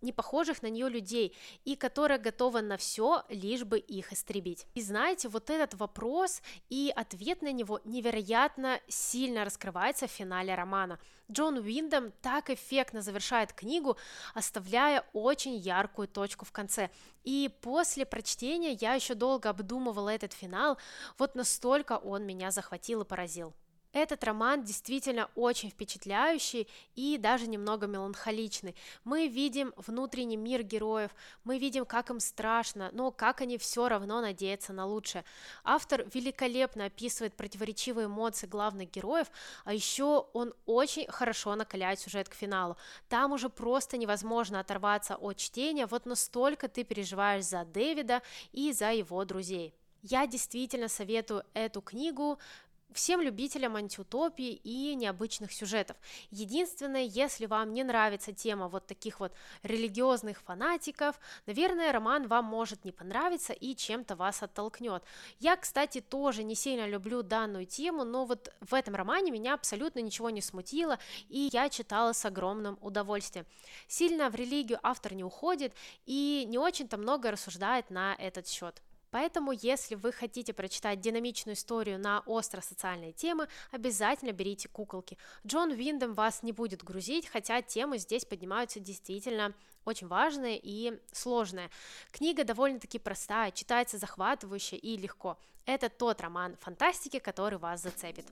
не 0.00 0.12
похожих 0.12 0.62
на 0.62 0.68
нее 0.68 0.88
людей 0.88 1.36
и 1.64 1.76
которая 1.76 2.18
готова 2.18 2.60
на 2.60 2.76
все, 2.76 3.22
лишь 3.28 3.64
бы 3.64 3.78
их 3.78 4.12
истребить. 4.12 4.66
И 4.74 4.82
знаете, 4.82 5.28
вот 5.28 5.50
этот 5.50 5.74
вопрос 5.74 6.42
и 6.68 6.92
ответ 6.94 7.42
на 7.42 7.52
него 7.52 7.80
невероятно 7.84 8.80
сильно 8.88 9.44
раскрывается 9.44 10.06
в 10.06 10.10
финале 10.10 10.54
романа. 10.54 10.98
Джон 11.30 11.58
Уиндом 11.58 12.12
так 12.22 12.50
эффектно 12.50 13.02
завершает 13.02 13.52
книгу, 13.52 13.96
оставляя 14.34 15.04
очень 15.12 15.56
яркую 15.56 16.08
точку 16.08 16.44
в 16.44 16.52
конце. 16.52 16.90
И 17.24 17.50
после 17.60 18.06
прочтения 18.06 18.72
я 18.72 18.94
еще 18.94 19.14
долго 19.14 19.50
обдумывала 19.50 20.08
этот 20.08 20.32
финал, 20.32 20.78
вот 21.18 21.34
настолько 21.34 21.98
он 21.98 22.24
меня 22.24 22.50
захватил 22.50 23.02
и 23.02 23.04
поразил. 23.04 23.54
Этот 23.92 24.22
роман 24.22 24.64
действительно 24.64 25.30
очень 25.34 25.70
впечатляющий 25.70 26.68
и 26.94 27.16
даже 27.16 27.46
немного 27.46 27.86
меланхоличный. 27.86 28.76
Мы 29.04 29.28
видим 29.28 29.72
внутренний 29.76 30.36
мир 30.36 30.62
героев, 30.62 31.10
мы 31.44 31.58
видим, 31.58 31.86
как 31.86 32.10
им 32.10 32.20
страшно, 32.20 32.90
но 32.92 33.10
как 33.10 33.40
они 33.40 33.56
все 33.56 33.88
равно 33.88 34.20
надеются 34.20 34.74
на 34.74 34.84
лучшее. 34.84 35.24
Автор 35.64 36.06
великолепно 36.12 36.84
описывает 36.84 37.34
противоречивые 37.34 38.06
эмоции 38.06 38.46
главных 38.46 38.90
героев, 38.90 39.28
а 39.64 39.72
еще 39.72 40.26
он 40.34 40.52
очень 40.66 41.06
хорошо 41.06 41.54
накаляет 41.54 41.98
сюжет 41.98 42.28
к 42.28 42.34
финалу. 42.34 42.76
Там 43.08 43.32
уже 43.32 43.48
просто 43.48 43.96
невозможно 43.96 44.60
оторваться 44.60 45.16
от 45.16 45.38
чтения, 45.38 45.86
вот 45.86 46.04
настолько 46.04 46.68
ты 46.68 46.84
переживаешь 46.84 47.46
за 47.46 47.64
Дэвида 47.64 48.20
и 48.52 48.72
за 48.72 48.92
его 48.92 49.24
друзей. 49.24 49.74
Я 50.02 50.26
действительно 50.26 50.88
советую 50.88 51.44
эту 51.54 51.80
книгу 51.80 52.38
всем 52.92 53.20
любителям 53.20 53.76
антиутопии 53.76 54.52
и 54.52 54.94
необычных 54.94 55.52
сюжетов. 55.52 55.96
Единственное, 56.30 57.02
если 57.02 57.46
вам 57.46 57.72
не 57.72 57.84
нравится 57.84 58.32
тема 58.32 58.68
вот 58.68 58.86
таких 58.86 59.20
вот 59.20 59.32
религиозных 59.62 60.40
фанатиков, 60.40 61.18
наверное, 61.46 61.92
роман 61.92 62.26
вам 62.26 62.46
может 62.46 62.84
не 62.84 62.92
понравиться 62.92 63.52
и 63.52 63.74
чем-то 63.74 64.16
вас 64.16 64.42
оттолкнет. 64.42 65.02
Я, 65.38 65.56
кстати, 65.56 66.00
тоже 66.00 66.42
не 66.42 66.54
сильно 66.54 66.86
люблю 66.86 67.22
данную 67.22 67.66
тему, 67.66 68.04
но 68.04 68.24
вот 68.24 68.52
в 68.60 68.74
этом 68.74 68.94
романе 68.94 69.30
меня 69.30 69.54
абсолютно 69.54 70.00
ничего 70.00 70.30
не 70.30 70.40
смутило, 70.40 70.98
и 71.28 71.50
я 71.52 71.68
читала 71.68 72.12
с 72.12 72.24
огромным 72.24 72.78
удовольствием. 72.80 73.46
Сильно 73.86 74.30
в 74.30 74.34
религию 74.34 74.78
автор 74.82 75.14
не 75.14 75.24
уходит 75.24 75.74
и 76.06 76.44
не 76.48 76.58
очень-то 76.58 76.96
много 76.96 77.30
рассуждает 77.30 77.90
на 77.90 78.14
этот 78.14 78.48
счет. 78.48 78.82
Поэтому, 79.10 79.52
если 79.52 79.94
вы 79.94 80.12
хотите 80.12 80.52
прочитать 80.52 81.00
динамичную 81.00 81.54
историю 81.54 81.98
на 81.98 82.20
остро-социальные 82.26 83.12
темы, 83.12 83.48
обязательно 83.70 84.32
берите 84.32 84.68
куколки. 84.68 85.18
Джон 85.46 85.72
Виндем 85.72 86.14
вас 86.14 86.42
не 86.42 86.52
будет 86.52 86.82
грузить, 86.82 87.28
хотя 87.28 87.62
темы 87.62 87.98
здесь 87.98 88.24
поднимаются 88.24 88.80
действительно 88.80 89.54
очень 89.84 90.06
важные 90.06 90.60
и 90.62 91.00
сложные. 91.12 91.70
Книга 92.10 92.44
довольно-таки 92.44 92.98
простая, 92.98 93.50
читается 93.52 93.98
захватывающе 93.98 94.76
и 94.76 94.96
легко. 94.96 95.38
Это 95.64 95.88
тот 95.88 96.20
роман 96.20 96.56
фантастики, 96.56 97.18
который 97.18 97.58
вас 97.58 97.82
зацепит. 97.82 98.26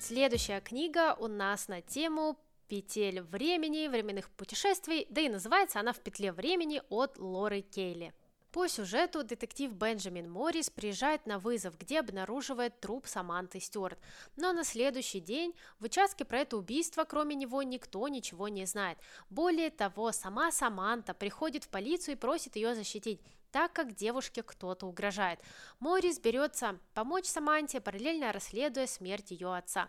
Следующая 0.00 0.60
книга 0.60 1.14
у 1.18 1.28
нас 1.28 1.66
на 1.68 1.80
тему 1.80 2.38
петель 2.68 3.22
времени, 3.22 3.88
временных 3.88 4.30
путешествий, 4.30 5.06
да 5.10 5.20
и 5.20 5.28
называется 5.28 5.80
она 5.80 5.92
«В 5.92 6.00
петле 6.00 6.32
времени» 6.32 6.82
от 6.88 7.18
Лоры 7.18 7.62
Кейли. 7.62 8.12
По 8.54 8.68
сюжету 8.68 9.24
детектив 9.24 9.72
Бенджамин 9.72 10.30
Моррис 10.30 10.70
приезжает 10.70 11.26
на 11.26 11.40
вызов, 11.40 11.76
где 11.76 11.98
обнаруживает 11.98 12.78
труп 12.78 13.08
Саманты 13.08 13.58
Стюарт. 13.58 13.98
Но 14.36 14.52
на 14.52 14.62
следующий 14.62 15.18
день 15.18 15.56
в 15.80 15.86
участке 15.86 16.24
про 16.24 16.38
это 16.38 16.56
убийство, 16.56 17.02
кроме 17.02 17.34
него, 17.34 17.64
никто 17.64 18.06
ничего 18.06 18.46
не 18.46 18.64
знает. 18.64 18.96
Более 19.28 19.70
того, 19.70 20.12
сама 20.12 20.52
Саманта 20.52 21.14
приходит 21.14 21.64
в 21.64 21.68
полицию 21.68 22.14
и 22.14 22.18
просит 22.18 22.54
ее 22.54 22.76
защитить 22.76 23.20
так 23.54 23.72
как 23.72 23.94
девушке 23.94 24.42
кто-то 24.42 24.86
угрожает. 24.86 25.38
Моррис 25.78 26.18
берется 26.18 26.76
помочь 26.92 27.26
Саманте, 27.26 27.80
параллельно 27.80 28.32
расследуя 28.32 28.88
смерть 28.88 29.30
ее 29.30 29.54
отца. 29.54 29.88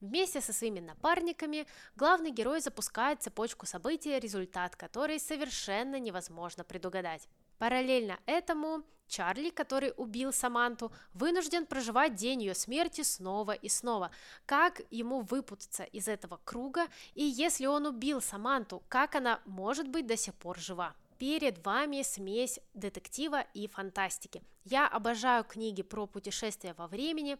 Вместе 0.00 0.40
со 0.42 0.52
своими 0.52 0.80
напарниками 0.80 1.66
главный 1.96 2.30
герой 2.30 2.60
запускает 2.60 3.22
цепочку 3.22 3.64
событий, 3.64 4.18
результат 4.18 4.76
которой 4.76 5.18
совершенно 5.18 5.98
невозможно 5.98 6.64
предугадать. 6.64 7.28
Параллельно 7.58 8.18
этому 8.26 8.84
Чарли, 9.08 9.50
который 9.50 9.94
убил 9.96 10.32
Саманту, 10.32 10.92
вынужден 11.14 11.64
проживать 11.64 12.14
день 12.14 12.42
ее 12.42 12.54
смерти 12.54 13.02
снова 13.02 13.52
и 13.52 13.68
снова. 13.68 14.10
Как 14.44 14.82
ему 14.90 15.20
выпутаться 15.20 15.84
из 15.84 16.08
этого 16.08 16.40
круга, 16.44 16.88
и 17.14 17.24
если 17.24 17.66
он 17.66 17.86
убил 17.86 18.20
Саманту, 18.20 18.82
как 18.88 19.14
она 19.14 19.40
может 19.46 19.88
быть 19.88 20.06
до 20.06 20.16
сих 20.16 20.34
пор 20.34 20.58
жива? 20.58 20.94
Перед 21.18 21.64
вами 21.64 22.02
смесь 22.02 22.60
детектива 22.74 23.46
и 23.54 23.68
фантастики. 23.68 24.42
Я 24.68 24.88
обожаю 24.88 25.44
книги 25.44 25.82
про 25.82 26.08
путешествия 26.08 26.74
во 26.76 26.88
времени, 26.88 27.38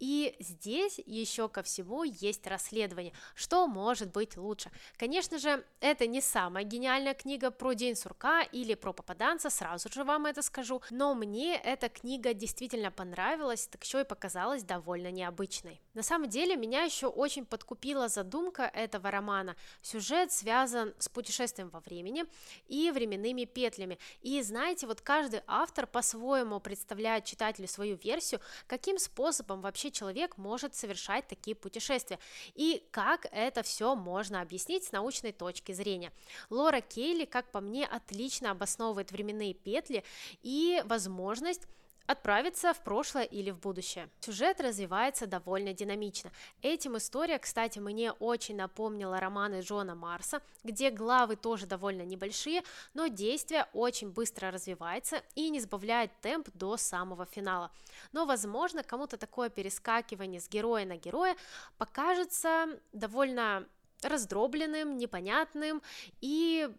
и 0.00 0.34
здесь 0.40 0.98
еще 1.06 1.48
ко 1.48 1.62
всему 1.62 2.02
есть 2.02 2.44
расследование, 2.48 3.12
что 3.36 3.68
может 3.68 4.10
быть 4.10 4.36
лучше. 4.36 4.72
Конечно 4.96 5.38
же, 5.38 5.64
это 5.78 6.08
не 6.08 6.20
самая 6.20 6.64
гениальная 6.64 7.14
книга 7.14 7.52
про 7.52 7.74
день 7.74 7.94
сурка 7.94 8.42
или 8.42 8.74
про 8.74 8.92
попаданца, 8.92 9.50
сразу 9.50 9.88
же 9.88 10.02
вам 10.02 10.26
это 10.26 10.42
скажу, 10.42 10.82
но 10.90 11.14
мне 11.14 11.54
эта 11.54 11.88
книга 11.88 12.34
действительно 12.34 12.90
понравилась, 12.90 13.68
так 13.68 13.84
еще 13.84 14.00
и 14.00 14.04
показалась 14.04 14.64
довольно 14.64 15.12
необычной. 15.12 15.80
На 15.94 16.02
самом 16.02 16.28
деле, 16.28 16.56
меня 16.56 16.82
еще 16.82 17.06
очень 17.06 17.46
подкупила 17.46 18.08
задумка 18.08 18.64
этого 18.64 19.12
романа. 19.12 19.54
Сюжет 19.80 20.32
связан 20.32 20.92
с 20.98 21.08
путешествием 21.08 21.68
во 21.68 21.78
времени 21.78 22.24
и 22.66 22.90
временными 22.90 23.44
петлями, 23.44 24.00
и 24.22 24.42
знаете, 24.42 24.88
вот 24.88 25.00
каждый 25.02 25.42
автор 25.46 25.86
по-своему 25.86 26.63
представляет 26.64 27.24
читателю 27.24 27.68
свою 27.68 27.96
версию, 27.96 28.40
каким 28.66 28.98
способом 28.98 29.60
вообще 29.60 29.92
человек 29.92 30.36
может 30.36 30.74
совершать 30.74 31.28
такие 31.28 31.54
путешествия 31.54 32.18
и 32.54 32.84
как 32.90 33.26
это 33.30 33.62
все 33.62 33.94
можно 33.94 34.40
объяснить 34.40 34.84
с 34.84 34.90
научной 34.90 35.30
точки 35.30 35.70
зрения. 35.70 36.12
Лора 36.50 36.80
Кейли, 36.80 37.26
как 37.26 37.52
по 37.52 37.60
мне, 37.60 37.86
отлично 37.86 38.50
обосновывает 38.50 39.12
временные 39.12 39.54
петли 39.54 40.02
и 40.42 40.82
возможность 40.86 41.68
отправиться 42.06 42.74
в 42.74 42.80
прошлое 42.82 43.24
или 43.24 43.50
в 43.50 43.58
будущее. 43.58 44.08
Сюжет 44.20 44.60
развивается 44.60 45.26
довольно 45.26 45.72
динамично. 45.72 46.30
Этим 46.62 46.96
история, 46.96 47.38
кстати, 47.38 47.78
мне 47.78 48.12
очень 48.12 48.56
напомнила 48.56 49.18
романы 49.18 49.60
Джона 49.60 49.94
Марса, 49.94 50.42
где 50.62 50.90
главы 50.90 51.36
тоже 51.36 51.66
довольно 51.66 52.02
небольшие, 52.02 52.62
но 52.92 53.06
действие 53.06 53.66
очень 53.72 54.10
быстро 54.10 54.50
развивается 54.50 55.22
и 55.34 55.48
не 55.50 55.60
сбавляет 55.60 56.10
темп 56.20 56.48
до 56.54 56.76
самого 56.76 57.26
финала. 57.26 57.70
Но, 58.12 58.26
возможно, 58.26 58.82
кому-то 58.82 59.16
такое 59.16 59.48
перескакивание 59.48 60.40
с 60.40 60.48
героя 60.48 60.84
на 60.84 60.96
героя 60.96 61.36
покажется 61.78 62.66
довольно 62.92 63.66
раздробленным, 64.02 64.98
непонятным 64.98 65.82
и 66.20 66.70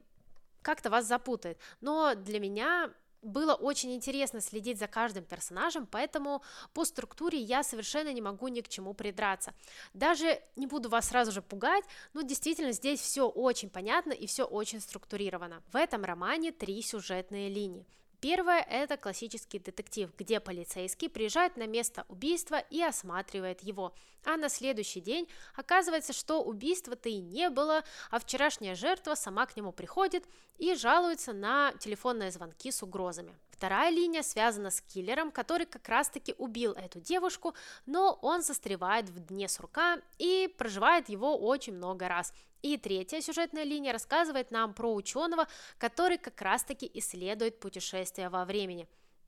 как-то 0.62 0.90
вас 0.90 1.06
запутает. 1.06 1.60
Но 1.82 2.16
для 2.16 2.40
меня 2.40 2.92
было 3.26 3.54
очень 3.54 3.94
интересно 3.94 4.40
следить 4.40 4.80
за 4.80 4.88
каждым 4.88 5.24
персонажем, 5.26 5.88
поэтому 5.90 6.44
по 6.74 6.86
структуре 6.86 7.40
я 7.40 7.64
совершенно 7.64 8.14
не 8.14 8.22
могу 8.22 8.48
ни 8.48 8.62
к 8.62 8.70
чему 8.70 8.94
придраться. 8.94 9.54
Даже 9.94 10.42
не 10.56 10.68
буду 10.68 10.90
вас 10.90 11.10
сразу 11.10 11.32
же 11.32 11.42
пугать, 11.42 11.84
но 12.14 12.22
действительно 12.22 12.72
здесь 12.72 13.00
все 13.00 13.28
очень 13.28 13.70
понятно 13.70 14.14
и 14.14 14.28
все 14.28 14.44
очень 14.44 14.80
структурировано. 14.80 15.64
В 15.72 15.76
этом 15.76 16.04
романе 16.04 16.52
три 16.52 16.82
сюжетные 16.82 17.50
линии. 17.50 17.86
Первое– 18.26 18.66
это 18.72 18.98
классический 18.98 19.60
детектив, 19.60 20.10
где 20.18 20.40
полицейский 20.40 21.10
приезжает 21.12 21.58
на 21.58 21.68
место 21.68 22.06
убийства 22.10 22.56
и 22.72 22.82
осматривает 22.82 23.62
его. 23.62 23.94
А 24.24 24.36
на 24.36 24.50
следующий 24.50 25.00
день 25.00 25.28
оказывается, 25.56 26.12
что 26.12 26.42
убийства-то 26.42 27.08
и 27.08 27.20
не 27.20 27.52
было, 27.52 27.84
а 28.10 28.18
вчерашняя 28.18 28.74
жертва 28.74 29.14
сама 29.14 29.46
к 29.46 29.56
нему 29.56 29.72
приходит 29.72 30.26
и 30.58 30.74
жалуется 30.74 31.34
на 31.34 31.72
телефонные 31.74 32.32
звонки 32.32 32.72
с 32.72 32.82
угрозами. 32.82 33.38
Вторая 33.52 33.92
линия 33.92 34.24
связана 34.24 34.72
с 34.72 34.82
киллером, 34.82 35.30
который 35.30 35.68
как 35.68 35.88
раз-таки 35.88 36.34
убил 36.40 36.72
эту 36.72 37.00
девушку, 37.00 37.54
но 37.86 38.18
он 38.24 38.42
застревает 38.42 39.08
в 39.08 39.20
дне 39.20 39.48
сурка 39.48 40.00
и 40.18 40.52
проживает 40.58 41.10
его 41.10 41.38
очень 41.38 41.74
много 41.74 42.08
раз. 42.08 42.34
И 42.66 42.78
третья 42.78 43.22
сюжетная 43.22 43.64
линия 43.64 43.94
рассказывает 43.94 44.50
нам 44.50 44.74
про 44.74 44.92
ученого, 44.92 45.48
который 45.78 46.18
как 46.18 46.42
раз-таки 46.42 46.90
исследует 46.96 47.60
путешествия 47.60 48.28
во 48.28 48.44
времени. 48.44 48.88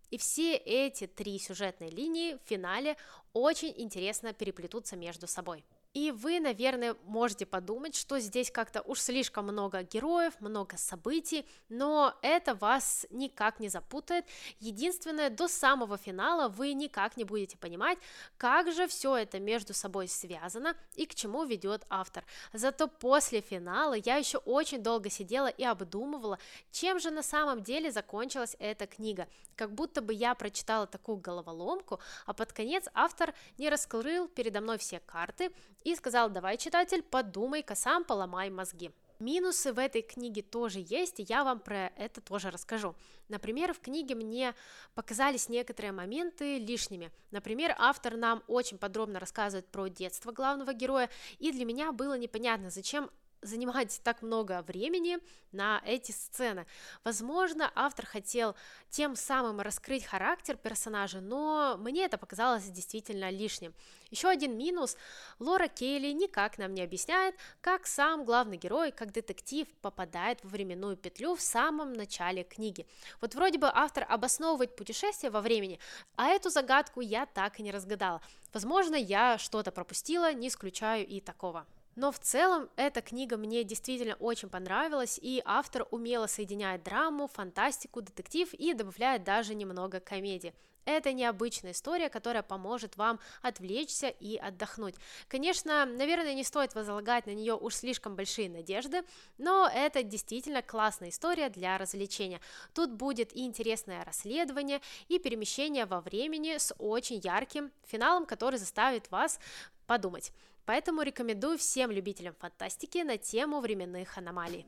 И 0.09 0.17
все 0.17 0.55
эти 0.55 1.05
три 1.05 1.37
сюжетные 1.37 1.91
линии 1.91 2.33
в 2.33 2.49
финале 2.49 2.97
очень 3.33 3.71
интересно 3.77 4.33
переплетутся 4.33 4.95
между 4.95 5.27
собой. 5.27 5.63
И 5.97 6.11
вы, 6.11 6.39
наверное, 6.39 6.95
можете 7.05 7.47
подумать, 7.47 7.95
что 7.95 8.19
здесь 8.19 8.51
как-то 8.51 8.83
уж 8.83 8.99
слишком 8.99 9.45
много 9.45 9.81
героев, 9.81 10.35
много 10.39 10.77
событий, 10.77 11.43
но 11.69 12.13
это 12.21 12.53
вас 12.53 13.07
никак 13.09 13.59
не 13.59 13.67
запутает. 13.67 14.23
Единственное, 14.59 15.31
до 15.31 15.47
самого 15.47 15.97
финала 15.97 16.49
вы 16.49 16.73
никак 16.73 17.17
не 17.17 17.23
будете 17.23 17.57
понимать, 17.57 17.97
как 18.37 18.71
же 18.71 18.87
все 18.87 19.15
это 19.15 19.39
между 19.39 19.73
собой 19.73 20.07
связано 20.07 20.75
и 20.93 21.07
к 21.07 21.15
чему 21.15 21.45
ведет 21.45 21.83
автор. 21.89 22.23
Зато 22.53 22.87
после 22.87 23.41
финала 23.41 23.95
я 23.95 24.17
еще 24.17 24.37
очень 24.37 24.83
долго 24.83 25.09
сидела 25.09 25.47
и 25.47 25.63
обдумывала, 25.63 26.37
чем 26.71 26.99
же 26.99 27.09
на 27.09 27.23
самом 27.23 27.63
деле 27.63 27.91
закончилась 27.91 28.55
эта 28.59 28.85
книга. 28.85 29.27
Как 29.55 29.73
будто 29.73 30.03
бы 30.03 30.13
я 30.13 30.35
прочитала 30.35 30.85
такую 30.85 31.17
головоломку, 31.17 31.99
а 32.27 32.33
под 32.33 32.53
конец 32.53 32.85
автор 32.93 33.33
не 33.57 33.71
раскрыл 33.71 34.27
передо 34.27 34.61
мной 34.61 34.77
все 34.77 34.99
карты 34.99 35.51
и 35.87 35.95
сказал, 35.95 36.29
давай, 36.29 36.57
читатель, 36.57 37.01
подумай-ка 37.01 37.73
сам, 37.73 38.03
поломай 38.03 38.49
мозги. 38.49 38.91
Минусы 39.19 39.71
в 39.71 39.79
этой 39.79 40.01
книге 40.01 40.41
тоже 40.41 40.83
есть, 40.85 41.21
и 41.21 41.25
я 41.29 41.45
вам 41.45 41.61
про 41.61 41.87
это 41.95 42.19
тоже 42.19 42.51
расскажу. 42.51 42.93
Например, 43.29 43.73
в 43.73 43.79
книге 43.79 44.13
мне 44.13 44.53
показались 44.95 45.47
некоторые 45.47 45.93
моменты 45.93 46.57
лишними. 46.57 47.09
Например, 47.31 47.73
автор 47.79 48.17
нам 48.17 48.43
очень 48.47 48.77
подробно 48.77 49.21
рассказывает 49.21 49.65
про 49.67 49.87
детство 49.87 50.33
главного 50.33 50.73
героя, 50.73 51.09
и 51.39 51.53
для 51.53 51.63
меня 51.63 51.93
было 51.93 52.17
непонятно, 52.17 52.69
зачем 52.69 53.09
занимать 53.47 53.99
так 54.03 54.21
много 54.21 54.63
времени 54.67 55.19
на 55.51 55.81
эти 55.85 56.11
сцены. 56.11 56.65
Возможно, 57.03 57.71
автор 57.75 58.05
хотел 58.05 58.55
тем 58.89 59.15
самым 59.15 59.61
раскрыть 59.61 60.05
характер 60.05 60.57
персонажа, 60.57 61.21
но 61.21 61.77
мне 61.79 62.05
это 62.05 62.17
показалось 62.17 62.65
действительно 62.65 63.29
лишним. 63.29 63.73
Еще 64.09 64.29
один 64.29 64.57
минус. 64.57 64.97
Лора 65.39 65.67
Кейли 65.67 66.11
никак 66.11 66.57
нам 66.57 66.73
не 66.73 66.81
объясняет, 66.81 67.35
как 67.61 67.87
сам 67.87 68.25
главный 68.25 68.57
герой, 68.57 68.91
как 68.91 69.11
детектив, 69.11 69.67
попадает 69.81 70.43
в 70.43 70.49
временную 70.49 70.95
петлю 70.95 71.35
в 71.35 71.41
самом 71.41 71.93
начале 71.93 72.43
книги. 72.43 72.87
Вот 73.21 73.35
вроде 73.35 73.57
бы 73.57 73.69
автор 73.73 74.05
обосновывает 74.07 74.75
путешествие 74.75 75.31
во 75.31 75.41
времени, 75.41 75.79
а 76.15 76.27
эту 76.27 76.49
загадку 76.49 77.01
я 77.01 77.25
так 77.25 77.59
и 77.59 77.63
не 77.63 77.71
разгадала. 77.71 78.21
Возможно, 78.53 78.95
я 78.95 79.37
что-то 79.37 79.71
пропустила, 79.71 80.33
не 80.33 80.47
исключаю 80.47 81.05
и 81.05 81.19
такого. 81.19 81.65
Но 81.97 82.11
в 82.11 82.19
целом 82.19 82.69
эта 82.75 83.01
книга 83.01 83.37
мне 83.37 83.63
действительно 83.63 84.13
очень 84.19 84.49
понравилась, 84.49 85.19
и 85.19 85.41
автор 85.43 85.87
умело 85.89 86.27
соединяет 86.27 86.83
драму, 86.83 87.27
фантастику, 87.27 88.03
детектив 88.03 88.53
и 88.53 88.75
добавляет 88.75 89.23
даже 89.23 89.55
немного 89.55 89.99
комедии. 89.99 90.53
Это 90.85 91.11
необычная 91.11 91.71
история, 91.71 92.09
которая 92.09 92.43
поможет 92.43 92.97
вам 92.97 93.19
отвлечься 93.41 94.09
и 94.09 94.37
отдохнуть. 94.37 94.93
Конечно, 95.27 95.87
наверное, 95.87 96.35
не 96.35 96.43
стоит 96.43 96.75
возлагать 96.75 97.25
на 97.25 97.31
нее 97.31 97.55
уж 97.55 97.73
слишком 97.73 98.15
большие 98.15 98.47
надежды, 98.47 99.01
но 99.39 99.67
это 99.67 100.03
действительно 100.03 100.61
классная 100.61 101.09
история 101.09 101.49
для 101.49 101.79
развлечения. 101.79 102.39
Тут 102.75 102.91
будет 102.91 103.33
и 103.33 103.43
интересное 103.43 104.05
расследование, 104.05 104.81
и 105.07 105.17
перемещение 105.17 105.87
во 105.87 106.01
времени 106.01 106.59
с 106.59 106.75
очень 106.77 107.19
ярким 107.23 107.71
финалом, 107.87 108.27
который 108.27 108.59
заставит 108.59 109.09
вас 109.09 109.39
подумать. 109.87 110.31
Поэтому 110.67 111.01
рекомендую 111.01 111.57
всем 111.57 111.91
любителям 111.91 112.35
фантастики 112.35 112.97
на 112.97 113.17
тему 113.17 113.61
временных 113.61 114.17
аномалий. 114.17 114.65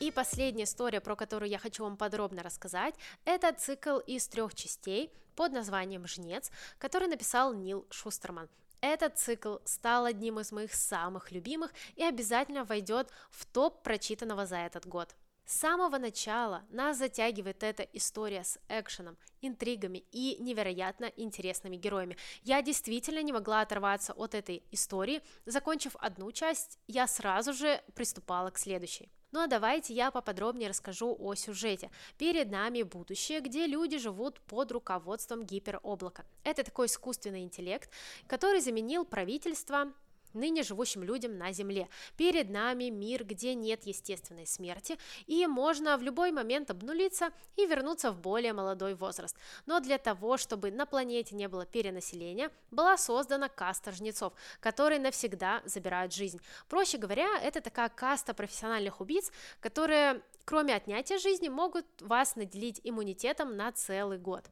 И 0.00 0.10
последняя 0.10 0.64
история, 0.64 1.00
про 1.00 1.14
которую 1.14 1.48
я 1.48 1.58
хочу 1.58 1.84
вам 1.84 1.96
подробно 1.96 2.42
рассказать, 2.42 2.96
это 3.24 3.52
цикл 3.52 3.98
из 3.98 4.26
трех 4.26 4.52
частей 4.56 5.12
под 5.36 5.52
названием 5.52 6.08
«Жнец», 6.08 6.50
который 6.78 7.06
написал 7.06 7.54
Нил 7.54 7.86
Шустерман. 7.88 8.48
Этот 8.80 9.16
цикл 9.16 9.58
стал 9.64 10.06
одним 10.06 10.40
из 10.40 10.50
моих 10.50 10.74
самых 10.74 11.30
любимых 11.30 11.72
и 11.94 12.02
обязательно 12.02 12.64
войдет 12.64 13.10
в 13.30 13.46
топ 13.46 13.80
прочитанного 13.84 14.44
за 14.44 14.56
этот 14.56 14.86
год. 14.86 15.14
С 15.52 15.56
самого 15.56 15.98
начала 15.98 16.64
нас 16.70 16.96
затягивает 16.96 17.62
эта 17.62 17.82
история 17.82 18.42
с 18.42 18.58
экшеном, 18.70 19.18
интригами 19.42 20.02
и 20.10 20.38
невероятно 20.40 21.12
интересными 21.14 21.76
героями. 21.76 22.16
Я 22.42 22.62
действительно 22.62 23.22
не 23.22 23.34
могла 23.34 23.60
оторваться 23.60 24.14
от 24.14 24.34
этой 24.34 24.62
истории. 24.70 25.20
Закончив 25.44 25.94
одну 25.96 26.32
часть, 26.32 26.78
я 26.88 27.06
сразу 27.06 27.52
же 27.52 27.82
приступала 27.94 28.48
к 28.50 28.56
следующей. 28.58 29.12
Ну 29.30 29.40
а 29.40 29.46
давайте 29.46 29.92
я 29.92 30.10
поподробнее 30.10 30.70
расскажу 30.70 31.14
о 31.20 31.34
сюжете. 31.34 31.90
Перед 32.16 32.50
нами 32.50 32.80
будущее, 32.82 33.40
где 33.40 33.66
люди 33.66 33.98
живут 33.98 34.40
под 34.40 34.72
руководством 34.72 35.44
гипероблака. 35.44 36.24
Это 36.44 36.64
такой 36.64 36.86
искусственный 36.86 37.42
интеллект, 37.42 37.90
который 38.26 38.62
заменил 38.62 39.04
правительство, 39.04 39.92
ныне 40.34 40.62
живущим 40.62 41.02
людям 41.02 41.38
на 41.38 41.52
Земле. 41.52 41.88
Перед 42.16 42.50
нами 42.50 42.90
мир, 42.90 43.24
где 43.24 43.54
нет 43.54 43.84
естественной 43.84 44.46
смерти, 44.46 44.98
и 45.26 45.46
можно 45.46 45.96
в 45.96 46.02
любой 46.02 46.32
момент 46.32 46.70
обнулиться 46.70 47.30
и 47.56 47.66
вернуться 47.66 48.10
в 48.10 48.20
более 48.20 48.52
молодой 48.52 48.94
возраст. 48.94 49.36
Но 49.66 49.80
для 49.80 49.98
того, 49.98 50.36
чтобы 50.36 50.70
на 50.70 50.86
планете 50.86 51.34
не 51.34 51.48
было 51.48 51.66
перенаселения, 51.66 52.50
была 52.70 52.96
создана 52.96 53.48
каста 53.48 53.92
жнецов, 53.92 54.32
которые 54.60 55.00
навсегда 55.00 55.62
забирают 55.64 56.12
жизнь. 56.12 56.40
Проще 56.68 56.98
говоря, 56.98 57.28
это 57.40 57.60
такая 57.60 57.88
каста 57.88 58.34
профессиональных 58.34 59.00
убийц, 59.00 59.30
которые, 59.60 60.22
кроме 60.44 60.74
отнятия 60.74 61.18
жизни, 61.18 61.48
могут 61.48 61.86
вас 62.00 62.36
наделить 62.36 62.80
иммунитетом 62.84 63.56
на 63.56 63.72
целый 63.72 64.18
год. 64.18 64.44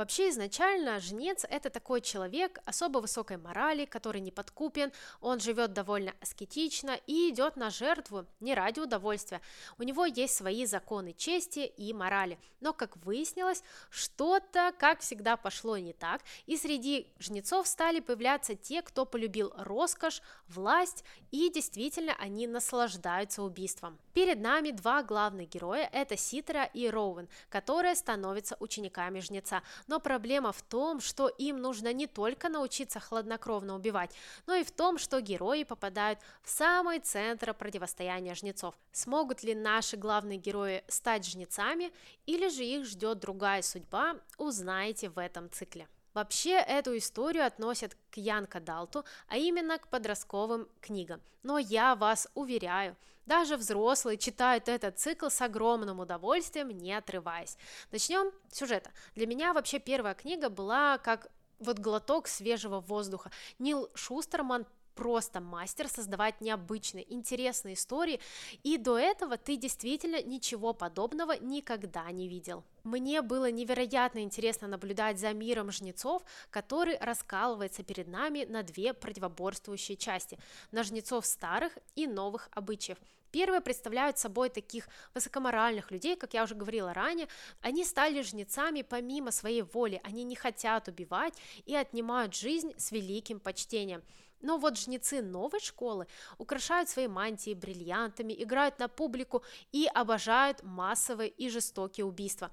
Вообще 0.00 0.30
изначально 0.30 0.98
жнец– 0.98 1.44
это 1.50 1.68
такой 1.68 2.00
человек 2.00 2.58
особо 2.64 3.00
высокой 3.00 3.36
морали, 3.36 3.84
который 3.84 4.22
не 4.22 4.30
подкупен, 4.30 4.92
он 5.20 5.40
живет 5.40 5.74
довольно 5.74 6.14
аскетично 6.22 6.98
и 7.06 7.28
идет 7.28 7.56
на 7.56 7.68
жертву 7.68 8.24
не 8.40 8.54
ради 8.54 8.80
удовольствия. 8.80 9.42
У 9.76 9.82
него 9.82 10.06
есть 10.06 10.34
свои 10.34 10.64
законы 10.64 11.12
чести 11.12 11.66
и 11.76 11.92
морали. 11.92 12.38
Но, 12.60 12.72
как 12.72 12.96
выяснилось, 12.96 13.62
что-то, 13.90 14.72
как 14.78 15.00
всегда, 15.00 15.36
пошло 15.36 15.76
не 15.76 15.92
так, 15.92 16.22
и 16.46 16.56
среди 16.56 17.06
жнецов 17.18 17.68
стали 17.68 18.00
появляться 18.00 18.54
те, 18.54 18.80
кто 18.80 19.04
полюбил 19.04 19.52
роскошь, 19.54 20.22
власть, 20.48 21.04
и 21.30 21.50
действительно 21.50 22.14
они 22.18 22.46
наслаждаются 22.46 23.42
убийством. 23.42 23.98
Перед 24.14 24.40
нами 24.40 24.70
два 24.70 25.02
главных 25.02 25.50
героя– 25.50 25.90
это 25.92 26.16
Ситера 26.16 26.64
и 26.64 26.88
Роуэн, 26.88 27.28
которые 27.50 27.94
становятся 27.94 28.56
учениками 28.60 29.20
жнеца– 29.20 29.62
но 29.90 29.98
проблема 29.98 30.52
в 30.52 30.62
том, 30.62 31.00
что 31.00 31.26
им 31.26 31.60
нужно 31.60 31.92
не 31.92 32.06
только 32.06 32.48
научиться 32.48 33.00
хладнокровно 33.00 33.74
убивать, 33.74 34.14
но 34.46 34.54
и 34.54 34.62
в 34.62 34.70
том, 34.70 34.98
что 34.98 35.20
герои 35.20 35.64
попадают 35.64 36.20
в 36.44 36.48
самый 36.48 37.00
центр 37.00 37.52
противостояния 37.52 38.36
жнецов. 38.36 38.78
Смогут 38.92 39.42
ли 39.42 39.52
наши 39.52 39.96
главные 39.96 40.38
герои 40.38 40.84
стать 40.86 41.26
жнецами, 41.26 41.90
или 42.24 42.48
же 42.48 42.64
их 42.64 42.86
ждет 42.86 43.18
другая 43.18 43.62
судьба, 43.62 44.14
узнаете 44.38 45.08
в 45.08 45.18
этом 45.18 45.50
цикле. 45.50 45.88
Вообще 46.14 46.52
эту 46.54 46.96
историю 46.96 47.46
относят 47.46 47.96
к 48.10 48.16
Янка 48.16 48.60
Далту, 48.60 49.04
а 49.28 49.36
именно 49.36 49.78
к 49.78 49.88
подростковым 49.88 50.68
книгам. 50.80 51.20
Но 51.42 51.58
я 51.58 51.94
вас 51.94 52.28
уверяю, 52.34 52.96
даже 53.26 53.56
взрослые 53.56 54.18
читают 54.18 54.68
этот 54.68 54.98
цикл 54.98 55.28
с 55.28 55.40
огромным 55.40 56.00
удовольствием, 56.00 56.70
не 56.70 56.92
отрываясь. 56.92 57.56
Начнем 57.92 58.32
с 58.50 58.58
сюжета. 58.58 58.90
Для 59.14 59.26
меня 59.28 59.54
вообще 59.54 59.78
первая 59.78 60.14
книга 60.14 60.48
была 60.48 60.98
как 60.98 61.28
вот 61.60 61.78
глоток 61.78 62.26
свежего 62.26 62.80
воздуха. 62.80 63.30
Нил 63.60 63.88
Шустерман 63.94 64.66
просто 64.94 65.40
мастер 65.40 65.88
создавать 65.88 66.40
необычные, 66.40 67.12
интересные 67.12 67.74
истории, 67.74 68.20
и 68.62 68.76
до 68.78 68.98
этого 68.98 69.36
ты 69.36 69.56
действительно 69.56 70.22
ничего 70.22 70.72
подобного 70.72 71.32
никогда 71.40 72.10
не 72.10 72.28
видел. 72.28 72.64
Мне 72.84 73.22
было 73.22 73.50
невероятно 73.50 74.20
интересно 74.20 74.68
наблюдать 74.68 75.18
за 75.18 75.32
миром 75.32 75.70
жнецов, 75.70 76.22
который 76.50 76.98
раскалывается 76.98 77.82
перед 77.82 78.08
нами 78.08 78.44
на 78.44 78.62
две 78.62 78.94
противоборствующие 78.94 79.96
части– 79.96 80.38
на 80.72 80.82
жнецов 80.82 81.26
старых 81.26 81.76
и 81.94 82.06
новых 82.06 82.48
обычаев– 82.52 82.98
Первые 83.32 83.60
представляют 83.60 84.18
собой 84.18 84.50
таких 84.50 84.88
высокоморальных 85.14 85.90
людей, 85.90 86.16
как 86.16 86.34
я 86.34 86.42
уже 86.42 86.54
говорила 86.54 86.92
ранее. 86.92 87.28
Они 87.60 87.84
стали 87.84 88.22
жнецами 88.22 88.82
помимо 88.82 89.30
своей 89.30 89.62
воли, 89.62 90.00
они 90.02 90.24
не 90.24 90.34
хотят 90.34 90.88
убивать 90.88 91.34
и 91.64 91.74
отнимают 91.74 92.34
жизнь 92.34 92.72
с 92.76 92.90
великим 92.90 93.38
почтением. 93.38 94.02
Но 94.40 94.58
вот 94.58 94.78
жнецы 94.78 95.22
новой 95.22 95.60
школы 95.60 96.06
украшают 96.38 96.88
свои 96.88 97.08
мантии 97.08 97.54
бриллиантами, 97.54 98.32
играют 98.32 98.78
на 98.78 98.88
публику 98.88 99.42
и 99.72 99.86
обожают 99.92 100.62
массовые 100.62 101.28
и 101.28 101.48
жестокие 101.48 102.06
убийства. 102.06 102.50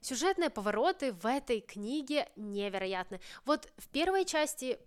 Сюжетные 0.00 0.50
повороты 0.50 1.12
в 1.12 1.26
этой 1.26 1.60
книге 1.60 2.28
невероятны. 2.36 3.20
Вот 3.44 3.68
в 3.76 3.88
первой 3.88 4.24
части 4.24 4.78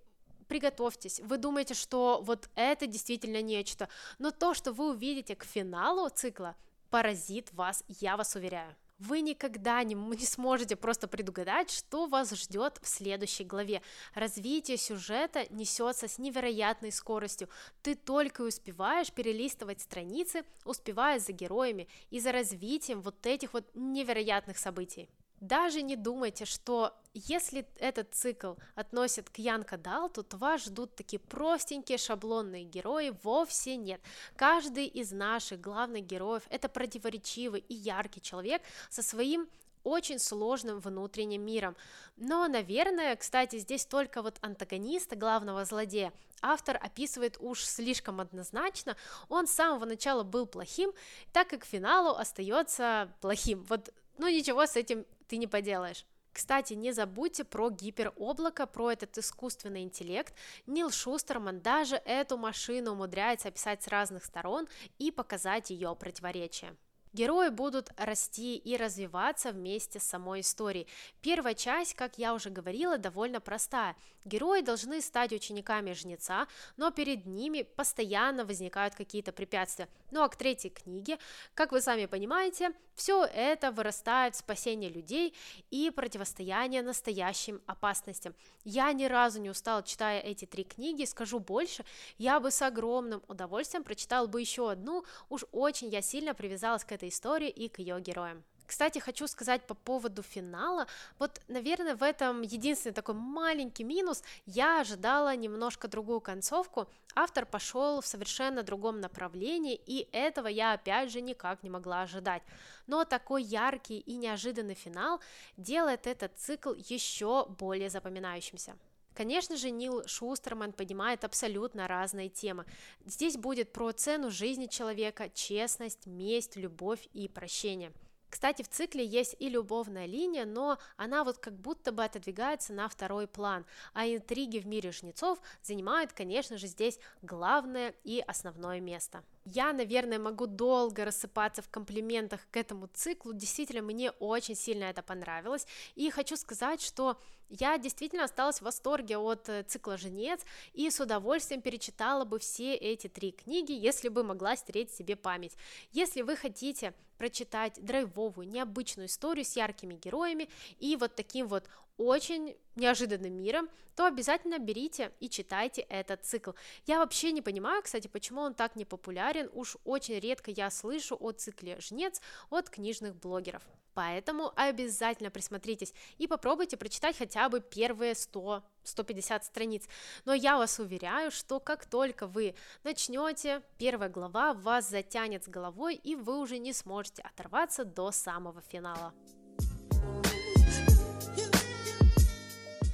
приготовьтесь, 0.47 1.21
вы 1.21 1.37
думаете, 1.37 1.73
что 1.73 2.21
вот 2.23 2.49
это 2.55 2.85
действительно 2.85 3.41
нечто, 3.41 3.87
но 4.19 4.31
то, 4.31 4.53
что 4.53 4.73
вы 4.73 4.89
увидите 4.89 5.35
к 5.35 5.43
финалу 5.43 6.09
цикла, 6.09 6.55
поразит 6.89 7.53
вас, 7.53 7.83
я 7.87 8.17
вас 8.17 8.35
уверяю. 8.35 8.75
Вы 9.01 9.21
никогда 9.21 9.81
не, 9.83 9.95
не 9.95 10.25
сможете 10.27 10.75
просто 10.75 11.07
предугадать, 11.07 11.71
что 11.71 12.05
вас 12.05 12.31
ждет 12.35 12.77
в 12.83 12.87
следующей 12.87 13.43
главе. 13.43 13.81
Развитие 14.13 14.77
сюжета 14.77 15.47
несется 15.49 16.07
с 16.07 16.19
невероятной 16.19 16.91
скоростью. 16.91 17.49
Ты 17.81 17.95
только 17.95 18.41
успеваешь 18.41 19.11
перелистывать 19.11 19.81
страницы, 19.81 20.43
успевая 20.65 21.17
за 21.17 21.31
героями 21.31 21.87
и 22.11 22.19
за 22.19 22.31
развитием 22.31 23.01
вот 23.01 23.25
этих 23.25 23.53
вот 23.53 23.65
невероятных 23.73 24.59
событий. 24.59 25.09
Даже 25.41 25.81
не 25.81 25.95
думайте, 25.95 26.45
что 26.45 26.95
если 27.13 27.67
этот 27.79 28.13
цикл 28.13 28.53
относят 28.75 29.29
к 29.29 29.39
Янка 29.39 29.75
Далту, 29.75 30.23
то 30.23 30.37
вас 30.37 30.65
ждут 30.65 30.95
такие 30.95 31.19
простенькие 31.19 31.97
шаблонные 31.97 32.63
герои, 32.63 33.11
вовсе 33.23 33.75
нет. 33.75 33.99
Каждый 34.35 34.85
из 34.85 35.11
наших 35.11 35.59
главных 35.59 36.05
героев– 36.05 36.43
это 36.49 36.69
противоречивый 36.69 37.65
и 37.67 37.73
яркий 37.73 38.21
человек 38.21 38.61
со 38.89 39.01
своим 39.01 39.49
очень 39.83 40.19
сложным 40.19 40.79
внутренним 40.79 41.43
миром. 41.43 41.75
Но, 42.17 42.47
наверное, 42.47 43.15
кстати, 43.15 43.57
здесь 43.57 43.85
только 43.85 44.21
вот 44.21 44.37
антагониста, 44.41 45.15
главного 45.15 45.65
злодея, 45.65 46.13
автор 46.41 46.77
описывает 46.81 47.37
уж 47.39 47.65
слишком 47.65 48.21
однозначно, 48.21 48.95
он 49.27 49.47
с 49.47 49.53
самого 49.53 49.85
начала 49.85 50.21
был 50.21 50.45
плохим, 50.45 50.91
так 51.33 51.49
как 51.49 51.61
к 51.61 51.65
финалу 51.65 52.11
остается 52.15 53.11
плохим. 53.21 53.63
Вот, 53.69 53.91
ну 54.17 54.27
ничего 54.27 54.65
с 54.67 54.75
этим 54.75 55.03
ты 55.31 55.37
не 55.37 55.47
поделаешь. 55.47 56.05
Кстати, 56.33 56.73
не 56.73 56.91
забудьте 56.91 57.45
про 57.45 57.69
гипероблако, 57.69 58.65
про 58.67 58.91
этот 58.91 59.17
искусственный 59.17 59.83
интеллект. 59.83 60.33
Нил 60.67 60.91
Шустерман 60.91 61.61
даже 61.61 61.95
эту 61.95 62.37
машину 62.37 62.91
умудряется 62.91 63.47
описать 63.47 63.81
с 63.81 63.87
разных 63.87 64.25
сторон 64.25 64.67
и 64.99 65.09
показать 65.09 65.69
ее 65.69 65.95
противоречия. 65.95 66.75
Герои 67.13 67.49
будут 67.49 67.89
расти 67.97 68.55
и 68.55 68.77
развиваться 68.77 69.51
вместе 69.51 69.99
с 69.99 70.03
самой 70.03 70.41
историей. 70.41 70.87
Первая 71.21 71.53
часть, 71.53 71.93
как 71.93 72.17
я 72.17 72.33
уже 72.33 72.49
говорила, 72.49 72.97
довольно 72.97 73.41
простая. 73.41 73.97
Герои 74.23 74.61
должны 74.61 75.01
стать 75.01 75.33
учениками 75.33 75.91
жнеца, 75.91 76.47
но 76.77 76.91
перед 76.91 77.25
ними 77.25 77.63
постоянно 77.63 78.45
возникают 78.45 78.95
какие-то 78.95 79.33
препятствия. 79.33 79.89
Ну 80.11 80.21
а 80.21 80.29
к 80.29 80.37
третьей 80.37 80.69
книге, 80.69 81.17
как 81.53 81.71
вы 81.71 81.81
сами 81.81 82.05
понимаете, 82.05 82.71
все 82.95 83.25
это 83.25 83.71
вырастает 83.71 84.35
в 84.35 84.39
спасение 84.39 84.89
людей 84.89 85.33
и 85.69 85.89
противостояние 85.89 86.81
настоящим 86.81 87.61
опасностям. 87.65 88.35
Я 88.63 88.93
ни 88.93 89.05
разу 89.05 89.41
не 89.41 89.49
устала, 89.49 89.81
читая 89.83 90.19
эти 90.19 90.45
три 90.45 90.63
книги, 90.63 91.05
скажу 91.05 91.39
больше, 91.39 91.83
я 92.17 92.39
бы 92.39 92.51
с 92.51 92.61
огромным 92.61 93.23
удовольствием 93.27 93.83
прочитала 93.83 94.27
бы 94.27 94.39
еще 94.39 94.69
одну, 94.69 95.03
уж 95.29 95.45
очень 95.51 95.89
я 95.89 96.01
сильно 96.01 96.33
привязалась 96.33 96.85
к 96.85 96.91
этой 96.91 97.00
истории 97.09 97.49
и 97.49 97.69
к 97.69 97.79
ее 97.79 97.99
героям. 97.99 98.43
Кстати, 98.71 98.99
хочу 98.99 99.27
сказать 99.27 99.67
по 99.67 99.73
поводу 99.73 100.23
финала. 100.23 100.87
Вот, 101.19 101.41
наверное, 101.49 101.93
в 101.93 102.01
этом 102.01 102.41
единственный 102.41 102.93
такой 102.93 103.15
маленький 103.15 103.83
минус. 103.83 104.23
Я 104.45 104.79
ожидала 104.79 105.35
немножко 105.35 105.89
другую 105.89 106.21
концовку. 106.21 106.87
Автор 107.13 107.45
пошел 107.45 107.99
в 107.99 108.07
совершенно 108.07 108.63
другом 108.63 109.01
направлении, 109.01 109.75
и 109.75 110.07
этого 110.13 110.47
я 110.47 110.71
опять 110.71 111.11
же 111.11 111.19
никак 111.19 111.63
не 111.63 111.69
могла 111.69 112.03
ожидать. 112.03 112.43
Но 112.87 113.03
такой 113.03 113.43
яркий 113.43 113.99
и 113.99 114.15
неожиданный 114.15 114.75
финал 114.75 115.19
делает 115.57 116.07
этот 116.07 116.37
цикл 116.37 116.71
еще 116.73 117.47
более 117.47 117.89
запоминающимся. 117.89 118.77
Конечно 119.13 119.57
же, 119.57 119.69
Нил 119.69 120.03
Шустерман 120.07 120.73
поднимает 120.73 121.23
абсолютно 121.23 121.87
разные 121.87 122.29
темы. 122.29 122.65
Здесь 123.05 123.37
будет 123.37 123.73
про 123.73 123.91
цену 123.91 124.31
жизни 124.31 124.67
человека, 124.67 125.29
честность, 125.29 126.05
месть, 126.05 126.55
любовь 126.55 127.07
и 127.13 127.27
прощение– 127.27 127.91
кстати, 128.31 128.63
в 128.63 128.69
цикле 128.69 129.05
есть 129.05 129.35
и 129.39 129.49
любовная 129.49 130.05
линия, 130.05 130.45
но 130.45 130.79
она 130.95 131.25
вот 131.25 131.37
как 131.37 131.53
будто 131.53 131.91
бы 131.91 132.05
отодвигается 132.05 132.71
на 132.71 132.87
второй 132.87 133.27
план, 133.27 133.65
а 133.93 134.07
интриги 134.07 134.59
в 134.59 134.65
мире 134.65 134.93
жнецов 134.93 135.41
занимают, 135.61 136.13
конечно 136.13 136.57
же, 136.57 136.67
здесь 136.67 136.97
главное 137.21 137.93
и 138.05 138.23
основное 138.25 138.79
место. 138.79 139.25
Я, 139.43 139.73
наверное, 139.73 140.17
могу 140.17 140.47
долго 140.47 141.03
рассыпаться 141.03 141.61
в 141.61 141.69
комплиментах 141.69 142.39
к 142.51 142.55
этому 142.55 142.87
циклу, 142.87 143.33
действительно, 143.33 143.81
мне 143.81 144.11
очень 144.11 144.55
сильно 144.55 144.85
это 144.85 145.03
понравилось, 145.03 145.67
и 145.95 146.09
хочу 146.09 146.37
сказать, 146.37 146.81
что 146.81 147.19
я 147.51 147.77
действительно 147.77 148.23
осталась 148.23 148.59
в 148.59 148.61
восторге 148.63 149.17
от 149.17 149.49
э, 149.49 149.63
цикла 149.63 149.97
«Женец» 149.97 150.41
и 150.73 150.89
с 150.89 150.99
удовольствием 150.99 151.61
перечитала 151.61 152.23
бы 152.25 152.39
все 152.39 152.75
эти 152.75 153.07
три 153.07 153.31
книги, 153.31 153.73
если 153.73 154.09
бы 154.09 154.23
могла 154.23 154.55
стереть 154.55 154.91
себе 154.91 155.15
память. 155.15 155.55
Если 155.91 156.21
вы 156.21 156.35
хотите 156.35 156.93
прочитать 157.17 157.73
драйвовую, 157.83 158.47
необычную 158.47 159.07
историю 159.07 159.45
с 159.45 159.55
яркими 159.55 159.93
героями 159.93 160.49
и 160.79 160.95
вот 160.95 161.15
таким 161.15 161.47
вот 161.47 161.69
очень 161.97 162.55
неожиданным 162.75 163.33
миром, 163.33 163.69
то 163.95 164.05
обязательно 164.05 164.57
берите 164.57 165.11
и 165.19 165.29
читайте 165.29 165.81
этот 165.81 166.25
цикл. 166.25 166.51
Я 166.87 166.99
вообще 166.99 167.31
не 167.31 167.41
понимаю, 167.41 167.83
кстати, 167.83 168.07
почему 168.07 168.41
он 168.41 168.53
так 168.53 168.75
не 168.75 168.85
популярен, 168.85 169.49
уж 169.53 169.77
очень 169.83 170.19
редко 170.19 170.51
я 170.51 170.69
слышу 170.71 171.15
о 171.19 171.31
цикле 171.31 171.79
«Жнец» 171.79 172.21
от 172.49 172.69
книжных 172.69 173.15
блогеров. 173.15 173.63
Поэтому 173.93 174.53
обязательно 174.55 175.29
присмотритесь 175.29 175.93
и 176.17 176.27
попробуйте 176.27 176.77
прочитать 176.77 177.17
хотя 177.17 177.49
бы 177.49 177.59
первые 177.59 178.15
100 178.15 178.63
150 178.83 179.45
страниц. 179.45 179.87
Но 180.25 180.33
я 180.33 180.57
вас 180.57 180.79
уверяю, 180.79 181.31
что 181.31 181.59
как 181.59 181.85
только 181.85 182.25
вы 182.27 182.55
начнете, 182.83 183.61
первая 183.77 184.09
глава 184.09 184.53
вас 184.53 184.89
затянет 184.89 185.43
с 185.43 185.47
головой, 185.47 185.95
и 185.95 186.15
вы 186.15 186.39
уже 186.39 186.57
не 186.57 186.73
сможете 186.73 187.21
оторваться 187.21 187.85
до 187.85 188.11
самого 188.11 188.61
финала. 188.61 189.13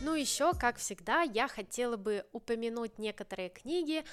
Ну 0.01 0.13
еще, 0.13 0.53
как 0.53 0.77
всегда, 0.77 1.21
я 1.21 1.47
хотела 1.47 1.97
бы 1.97 2.25
упомянуть 2.31 2.97
некоторые 2.97 3.49
книги, 3.49 4.05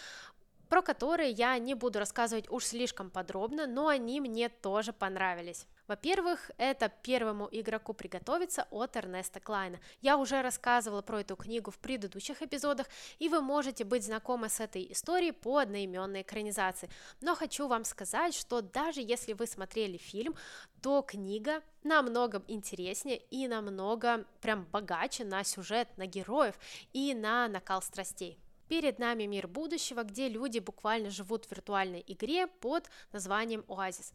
про 0.68 0.82
которые 0.82 1.30
я 1.30 1.56
не 1.58 1.74
буду 1.74 2.00
рассказывать 2.00 2.50
уж 2.50 2.64
слишком 2.64 3.10
подробно, 3.10 3.66
но 3.66 3.86
они 3.86 4.20
мне 4.20 4.48
тоже 4.48 4.92
понравились. 4.92 5.66
Во-первых, 5.86 6.50
это 6.56 6.90
первому 7.02 7.48
игроку 7.52 7.92
приготовиться 7.92 8.66
от 8.70 8.96
Эрнеста 8.96 9.38
Клайна. 9.38 9.80
Я 10.00 10.16
уже 10.16 10.40
рассказывала 10.40 11.02
про 11.02 11.20
эту 11.20 11.36
книгу 11.36 11.70
в 11.70 11.78
предыдущих 11.78 12.40
эпизодах, 12.40 12.86
и 13.18 13.28
вы 13.28 13.42
можете 13.42 13.84
быть 13.84 14.04
знакомы 14.04 14.48
с 14.48 14.60
этой 14.60 14.90
историей 14.92 15.32
по 15.32 15.58
одноименной 15.58 16.22
экранизации. 16.22 16.88
Но 17.20 17.34
хочу 17.34 17.68
вам 17.68 17.84
сказать, 17.84 18.34
что 18.34 18.62
даже 18.62 19.02
если 19.02 19.34
вы 19.34 19.46
смотрели 19.46 19.98
фильм, 19.98 20.34
то 20.80 21.02
книга 21.02 21.62
намного 21.82 22.42
интереснее 22.48 23.18
и 23.30 23.46
намного 23.46 24.24
прям 24.40 24.64
богаче 24.72 25.24
на 25.24 25.44
сюжет, 25.44 25.88
на 25.98 26.06
героев 26.06 26.58
и 26.94 27.14
на 27.14 27.46
накал 27.48 27.82
страстей. 27.82 28.38
Перед 28.68 28.98
нами 28.98 29.24
мир 29.24 29.46
будущего, 29.46 30.04
где 30.04 30.28
люди 30.28 30.58
буквально 30.58 31.10
живут 31.10 31.44
в 31.44 31.50
виртуальной 31.50 32.02
игре 32.06 32.46
под 32.46 32.88
названием 33.12 33.64
Оазис. 33.68 34.14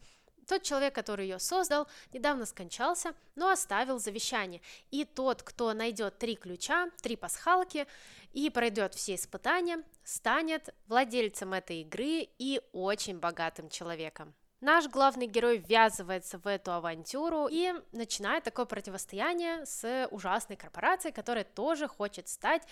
Тот 0.50 0.64
человек, 0.64 0.96
который 0.96 1.28
ее 1.28 1.38
создал, 1.38 1.88
недавно 2.12 2.48
скончался, 2.48 3.14
но 3.36 3.52
оставил 3.52 4.00
завещание. 4.00 4.62
И 4.90 5.06
тот, 5.06 5.44
кто 5.44 5.74
найдет 5.74 6.18
три 6.18 6.36
ключа, 6.36 6.90
три 7.04 7.16
пасхалки 7.16 7.86
и 8.34 8.50
пройдет 8.50 8.96
все 8.96 9.14
испытания, 9.14 9.84
станет 10.04 10.74
владельцем 10.88 11.54
этой 11.54 11.82
игры 11.82 12.28
и 12.40 12.62
очень 12.72 13.20
богатым 13.20 13.70
человеком. 13.70 14.34
Наш 14.60 14.88
главный 14.88 15.28
герой 15.28 15.60
ввязывается 15.60 16.40
в 16.40 16.48
эту 16.48 16.72
авантюру 16.72 17.48
и 17.48 17.72
начинает 17.92 18.44
такое 18.44 18.66
противостояние 18.66 19.68
с 19.68 20.08
ужасной 20.10 20.58
корпорацией, 20.58 21.14
которая 21.14 21.44
тоже 21.44 21.88
хочет 21.88 22.28
стать 22.28 22.64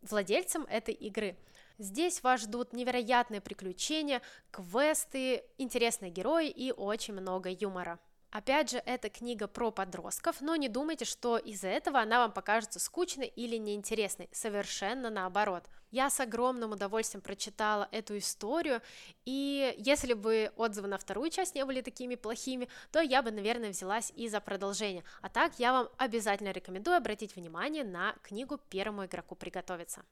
владельцем 0.00 0.64
этой 0.70 0.94
игры. 0.94 1.36
Здесь 1.80 2.22
вас 2.22 2.42
ждут 2.42 2.74
невероятные 2.74 3.40
приключения, 3.40 4.20
квесты, 4.50 5.42
интересные 5.56 6.10
герои 6.10 6.50
и 6.50 6.72
очень 6.72 7.14
много 7.14 7.48
юмора. 7.48 7.98
Опять 8.30 8.72
же, 8.72 8.82
это 8.84 9.08
книга 9.08 9.48
про 9.48 9.70
подростков, 9.70 10.42
но 10.42 10.56
не 10.56 10.68
думайте, 10.68 11.06
что 11.06 11.38
из-за 11.38 11.68
этого 11.68 11.98
она 11.98 12.18
вам 12.18 12.32
покажется 12.32 12.78
скучной 12.78 13.28
или 13.28 13.56
неинтересной. 13.56 14.28
Совершенно 14.30 15.08
наоборот. 15.08 15.64
Я 15.90 16.10
с 16.10 16.20
огромным 16.20 16.72
удовольствием 16.72 17.22
прочитала 17.22 17.88
эту 17.92 18.18
историю, 18.18 18.82
и 19.24 19.74
если 19.78 20.12
бы 20.12 20.52
отзывы 20.56 20.86
на 20.86 20.98
вторую 20.98 21.30
часть 21.30 21.54
не 21.54 21.64
были 21.64 21.80
такими 21.80 22.14
плохими, 22.14 22.68
то 22.92 23.00
я 23.00 23.22
бы, 23.22 23.30
наверное, 23.30 23.70
взялась 23.70 24.12
и 24.14 24.28
за 24.28 24.42
продолжение. 24.42 25.02
А 25.22 25.30
так 25.30 25.58
я 25.58 25.72
вам 25.72 25.88
обязательно 25.96 26.50
рекомендую 26.52 26.98
обратить 26.98 27.36
внимание 27.36 27.84
на 27.84 28.12
книгу 28.22 28.58
«Первому 28.68 29.06
игроку 29.06 29.34
приготовиться». 29.34 30.04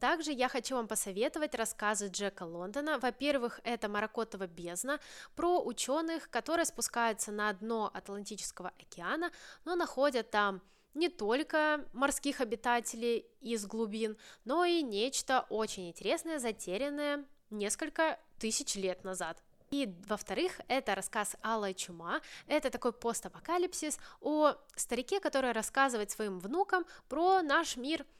Также 0.00 0.32
я 0.32 0.48
хочу 0.48 0.76
вам 0.76 0.86
посоветовать 0.86 1.54
рассказы 1.54 2.08
Джека 2.08 2.44
Лондона. 2.44 2.98
Во-первых, 2.98 3.60
это 3.64 3.88
«Маракотова 3.88 4.46
бездна» 4.46 5.00
про 5.34 5.60
ученых, 5.60 6.30
которые 6.30 6.66
спускаются 6.66 7.32
на 7.32 7.52
дно 7.52 7.90
Атлантического 7.92 8.72
океана, 8.80 9.32
но 9.64 9.74
находят 9.74 10.30
там 10.30 10.62
не 10.94 11.08
только 11.08 11.84
морских 11.92 12.40
обитателей 12.40 13.26
из 13.40 13.66
глубин, 13.66 14.16
но 14.44 14.64
и 14.64 14.82
нечто 14.82 15.46
очень 15.48 15.88
интересное, 15.88 16.38
затерянное 16.38 17.24
несколько 17.50 18.18
тысяч 18.38 18.76
лет 18.76 19.02
назад. 19.04 19.42
И, 19.70 19.94
во-вторых, 20.06 20.60
это 20.68 20.94
рассказ 20.94 21.36
Алла 21.42 21.74
Чума, 21.74 22.20
это 22.46 22.70
такой 22.70 22.92
постапокалипсис 22.92 23.98
о 24.20 24.54
старике, 24.76 25.20
который 25.20 25.52
рассказывает 25.52 26.10
своим 26.10 26.38
внукам 26.38 26.86
про 27.08 27.42
наш 27.42 27.76
мир– 27.76 28.06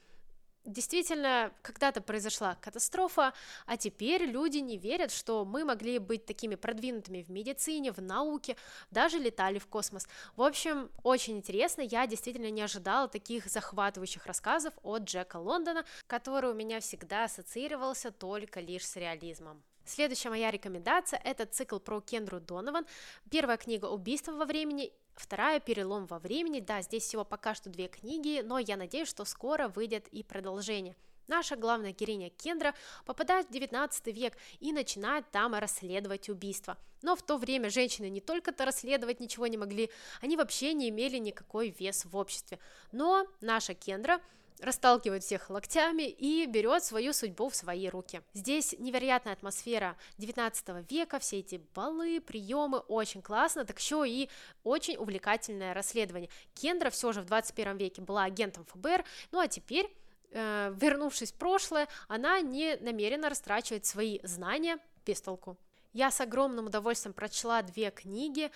Действительно, 0.64 1.52
когда-то 1.62 2.00
произошла 2.02 2.56
катастрофа, 2.56 3.32
а 3.66 3.76
теперь 3.76 4.24
люди 4.24 4.58
не 4.58 4.76
верят, 4.76 5.10
что 5.10 5.44
мы 5.44 5.64
могли 5.64 5.98
быть 5.98 6.26
такими 6.26 6.56
продвинутыми 6.56 7.22
в 7.22 7.30
медицине, 7.30 7.90
в 7.90 8.02
науке, 8.02 8.56
даже 8.90 9.18
летали 9.18 9.58
в 9.58 9.66
космос. 9.66 10.06
В 10.36 10.42
общем, 10.42 10.90
очень 11.02 11.38
интересно, 11.38 11.80
я 11.82 12.06
действительно 12.06 12.50
не 12.50 12.60
ожидала 12.60 13.08
таких 13.08 13.46
захватывающих 13.46 14.26
рассказов 14.26 14.74
от 14.82 15.04
Джека 15.04 15.38
Лондона, 15.38 15.84
который 16.06 16.50
у 16.50 16.54
меня 16.54 16.80
всегда 16.80 17.24
ассоциировался 17.24 18.10
только 18.10 18.60
лишь 18.60 18.86
с 18.86 18.96
реализмом. 18.96 19.62
Следующая 19.88 20.28
моя 20.28 20.50
рекомендация– 20.50 21.18
это 21.24 21.46
цикл 21.46 21.78
про 21.78 22.02
Кендру 22.02 22.40
Донован. 22.40 22.84
Первая 23.30 23.56
книга 23.56 23.86
«Убийство 23.86 24.32
во 24.32 24.44
времени», 24.44 24.92
Вторая 25.18 25.58
«Перелом 25.58 26.06
во 26.06 26.20
времени». 26.20 26.60
Да, 26.60 26.80
здесь 26.80 27.02
всего 27.02 27.24
пока 27.24 27.54
что 27.54 27.68
две 27.68 27.88
книги, 27.88 28.40
но 28.44 28.58
я 28.58 28.76
надеюсь, 28.76 29.08
что 29.08 29.24
скоро 29.24 29.68
выйдет 29.68 30.06
и 30.08 30.22
продолжение. 30.22 30.94
Наша 31.26 31.56
главная 31.56 31.92
героиня 31.92 32.30
Кендра 32.30 32.74
попадает 33.04 33.48
в 33.48 33.52
19 33.52 34.06
век 34.14 34.34
и 34.60 34.72
начинает 34.72 35.30
там 35.30 35.54
расследовать 35.54 36.28
убийство. 36.28 36.78
Но 37.02 37.16
в 37.16 37.22
то 37.22 37.36
время 37.36 37.68
женщины 37.68 38.08
не 38.08 38.20
только-то 38.20 38.64
расследовать 38.64 39.20
ничего 39.20 39.46
не 39.46 39.56
могли, 39.56 39.90
они 40.22 40.36
вообще 40.36 40.72
не 40.72 40.88
имели 40.88 41.18
никакой 41.18 41.74
вес 41.78 42.04
в 42.04 42.16
обществе. 42.16 42.58
Но 42.92 43.26
наша 43.40 43.74
Кендра 43.74 44.20
расталкивает 44.60 45.22
всех 45.22 45.50
локтями 45.50 46.08
и 46.08 46.46
берет 46.46 46.84
свою 46.84 47.12
судьбу 47.12 47.48
в 47.48 47.54
свои 47.54 47.88
руки. 47.88 48.22
Здесь 48.34 48.74
невероятная 48.78 49.32
атмосфера 49.32 49.96
19 50.18 50.90
века, 50.90 51.18
все 51.18 51.38
эти 51.38 51.60
балы, 51.74 52.20
приемы, 52.20 52.78
очень 52.78 53.22
классно, 53.22 53.64
так 53.64 53.78
еще 53.78 54.04
и 54.06 54.28
очень 54.64 54.96
увлекательное 54.96 55.74
расследование. 55.74 56.30
Кендра 56.54 56.90
все 56.90 57.12
же 57.12 57.22
в 57.22 57.26
21 57.26 57.76
веке 57.76 58.02
была 58.02 58.24
агентом 58.24 58.64
ФБР, 58.64 59.04
ну 59.30 59.40
а 59.40 59.48
теперь 59.48 59.90
э, 60.30 60.74
вернувшись 60.80 61.32
в 61.32 61.36
прошлое, 61.36 61.88
она 62.08 62.40
не 62.40 62.76
намерена 62.76 63.28
растрачивать 63.28 63.86
свои 63.86 64.20
знания 64.22 64.78
без 65.04 65.20
толку. 65.20 65.56
Я 65.92 66.10
с 66.10 66.20
огромным 66.20 66.66
удовольствием 66.66 67.14
прочла 67.14 67.62
две 67.62 67.90
книги, 67.90 68.50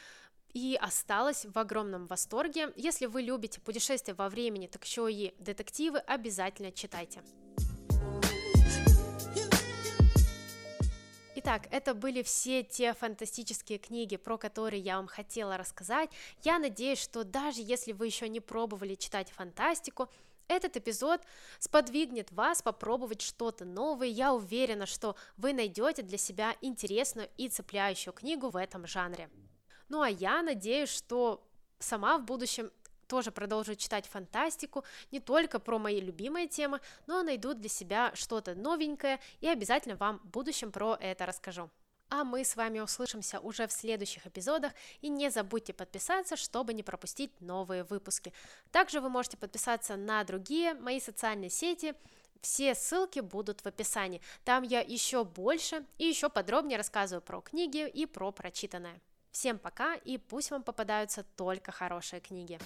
и 0.55 0.79
осталась 0.81 1.47
в 1.47 1.59
огромном 1.59 2.07
восторге. 2.07 2.73
Если 2.77 3.07
вы 3.07 3.23
любите 3.23 3.61
путешествия 3.61 4.15
во 4.15 4.29
времени, 4.29 4.67
так 4.67 4.85
еще 4.85 5.11
и 5.11 5.35
детективы, 5.39 5.99
обязательно 5.99 6.73
читайте. 6.73 7.23
Итак, 11.35 11.67
это 11.73 11.95
были 11.95 12.23
все 12.23 12.63
те 12.63 12.95
фантастические 12.95 13.79
книги, 13.79 14.17
про 14.17 14.39
которые 14.39 14.81
я 14.81 14.97
вам 14.97 15.09
хотела 15.09 15.57
рассказать. 15.57 16.09
Я 16.45 16.61
надеюсь, 16.61 17.01
что 17.01 17.25
даже 17.25 17.63
если 17.63 17.93
вы 17.93 18.07
еще 18.07 18.29
не 18.29 18.39
пробовали 18.39 18.95
читать 18.95 19.31
фантастику, 19.31 20.09
этот 20.47 20.77
эпизод 20.77 21.21
сподвигнет 21.59 22.31
вас 22.31 22.63
попробовать 22.63 23.23
что-то 23.23 23.65
новое. 23.65 24.09
Я 24.09 24.35
уверена, 24.35 24.87
что 24.87 25.17
вы 25.37 25.53
найдете 25.53 26.03
для 26.03 26.19
себя 26.19 26.55
интересную 26.61 27.29
и 27.37 27.49
цепляющую 27.49 28.13
книгу 28.13 28.51
в 28.51 28.57
этом 28.57 28.87
жанре. 28.87 29.29
Ну 29.93 30.01
а 30.01 30.09
я 30.09 30.41
надеюсь, 30.41 30.89
что 30.89 31.47
сама 31.79 32.17
в 32.17 32.25
будущем 32.25 32.73
тоже 33.09 33.31
продолжу 33.31 33.75
читать 33.75 34.07
фантастику, 34.07 34.85
не 35.11 35.21
только 35.21 35.59
про 35.59 35.79
мои 35.79 36.01
любимые 36.01 36.49
темы, 36.49 36.81
но 37.07 37.23
найду 37.23 37.53
для 37.53 37.69
себя 37.69 38.11
что-то 38.15 38.55
новенькое 38.55 39.21
и 39.43 39.49
обязательно 39.49 39.97
вам 39.97 40.19
в 40.21 40.31
будущем 40.31 40.73
про 40.73 40.97
это 40.99 41.27
расскажу. 41.27 41.69
А 42.09 42.25
мы 42.25 42.43
с 42.43 42.57
вами 42.57 42.81
услышимся 42.81 43.39
уже 43.39 43.67
в 43.67 43.73
следующих 43.73 44.27
эпизодах, 44.27 44.73
и 45.03 45.11
не 45.11 45.31
забудьте 45.31 45.75
подписаться, 45.75 46.37
чтобы 46.37 46.73
не 46.73 46.83
пропустить 46.83 47.39
новые 47.43 47.85
выпуски. 47.85 48.33
Также 48.71 49.03
вы 49.03 49.11
можете 49.11 49.37
подписаться 49.37 49.97
на 49.97 50.25
другие 50.25 50.73
мои 50.73 51.01
социальные 51.01 51.51
сети, 51.51 51.95
все 52.41 52.75
ссылки 52.75 53.21
будут 53.21 53.61
в 53.61 53.67
описании. 53.67 54.23
Там 54.47 54.63
я 54.63 54.81
еще 54.81 55.23
больше 55.23 55.85
и 55.99 56.07
еще 56.07 56.31
подробнее 56.31 56.79
рассказываю 56.79 57.21
про 57.21 57.43
книги 57.43 57.87
и 57.87 58.07
про 58.07 58.33
прочитанное. 58.33 58.99
Всем 59.33 59.59
пока 59.59 59.95
и 59.95 60.19
пусть 60.19 60.51
вам 60.51 60.63
попадаются 60.63 61.25
только 61.25 61.73
хорошие 61.73 62.21
книги. 62.21 62.59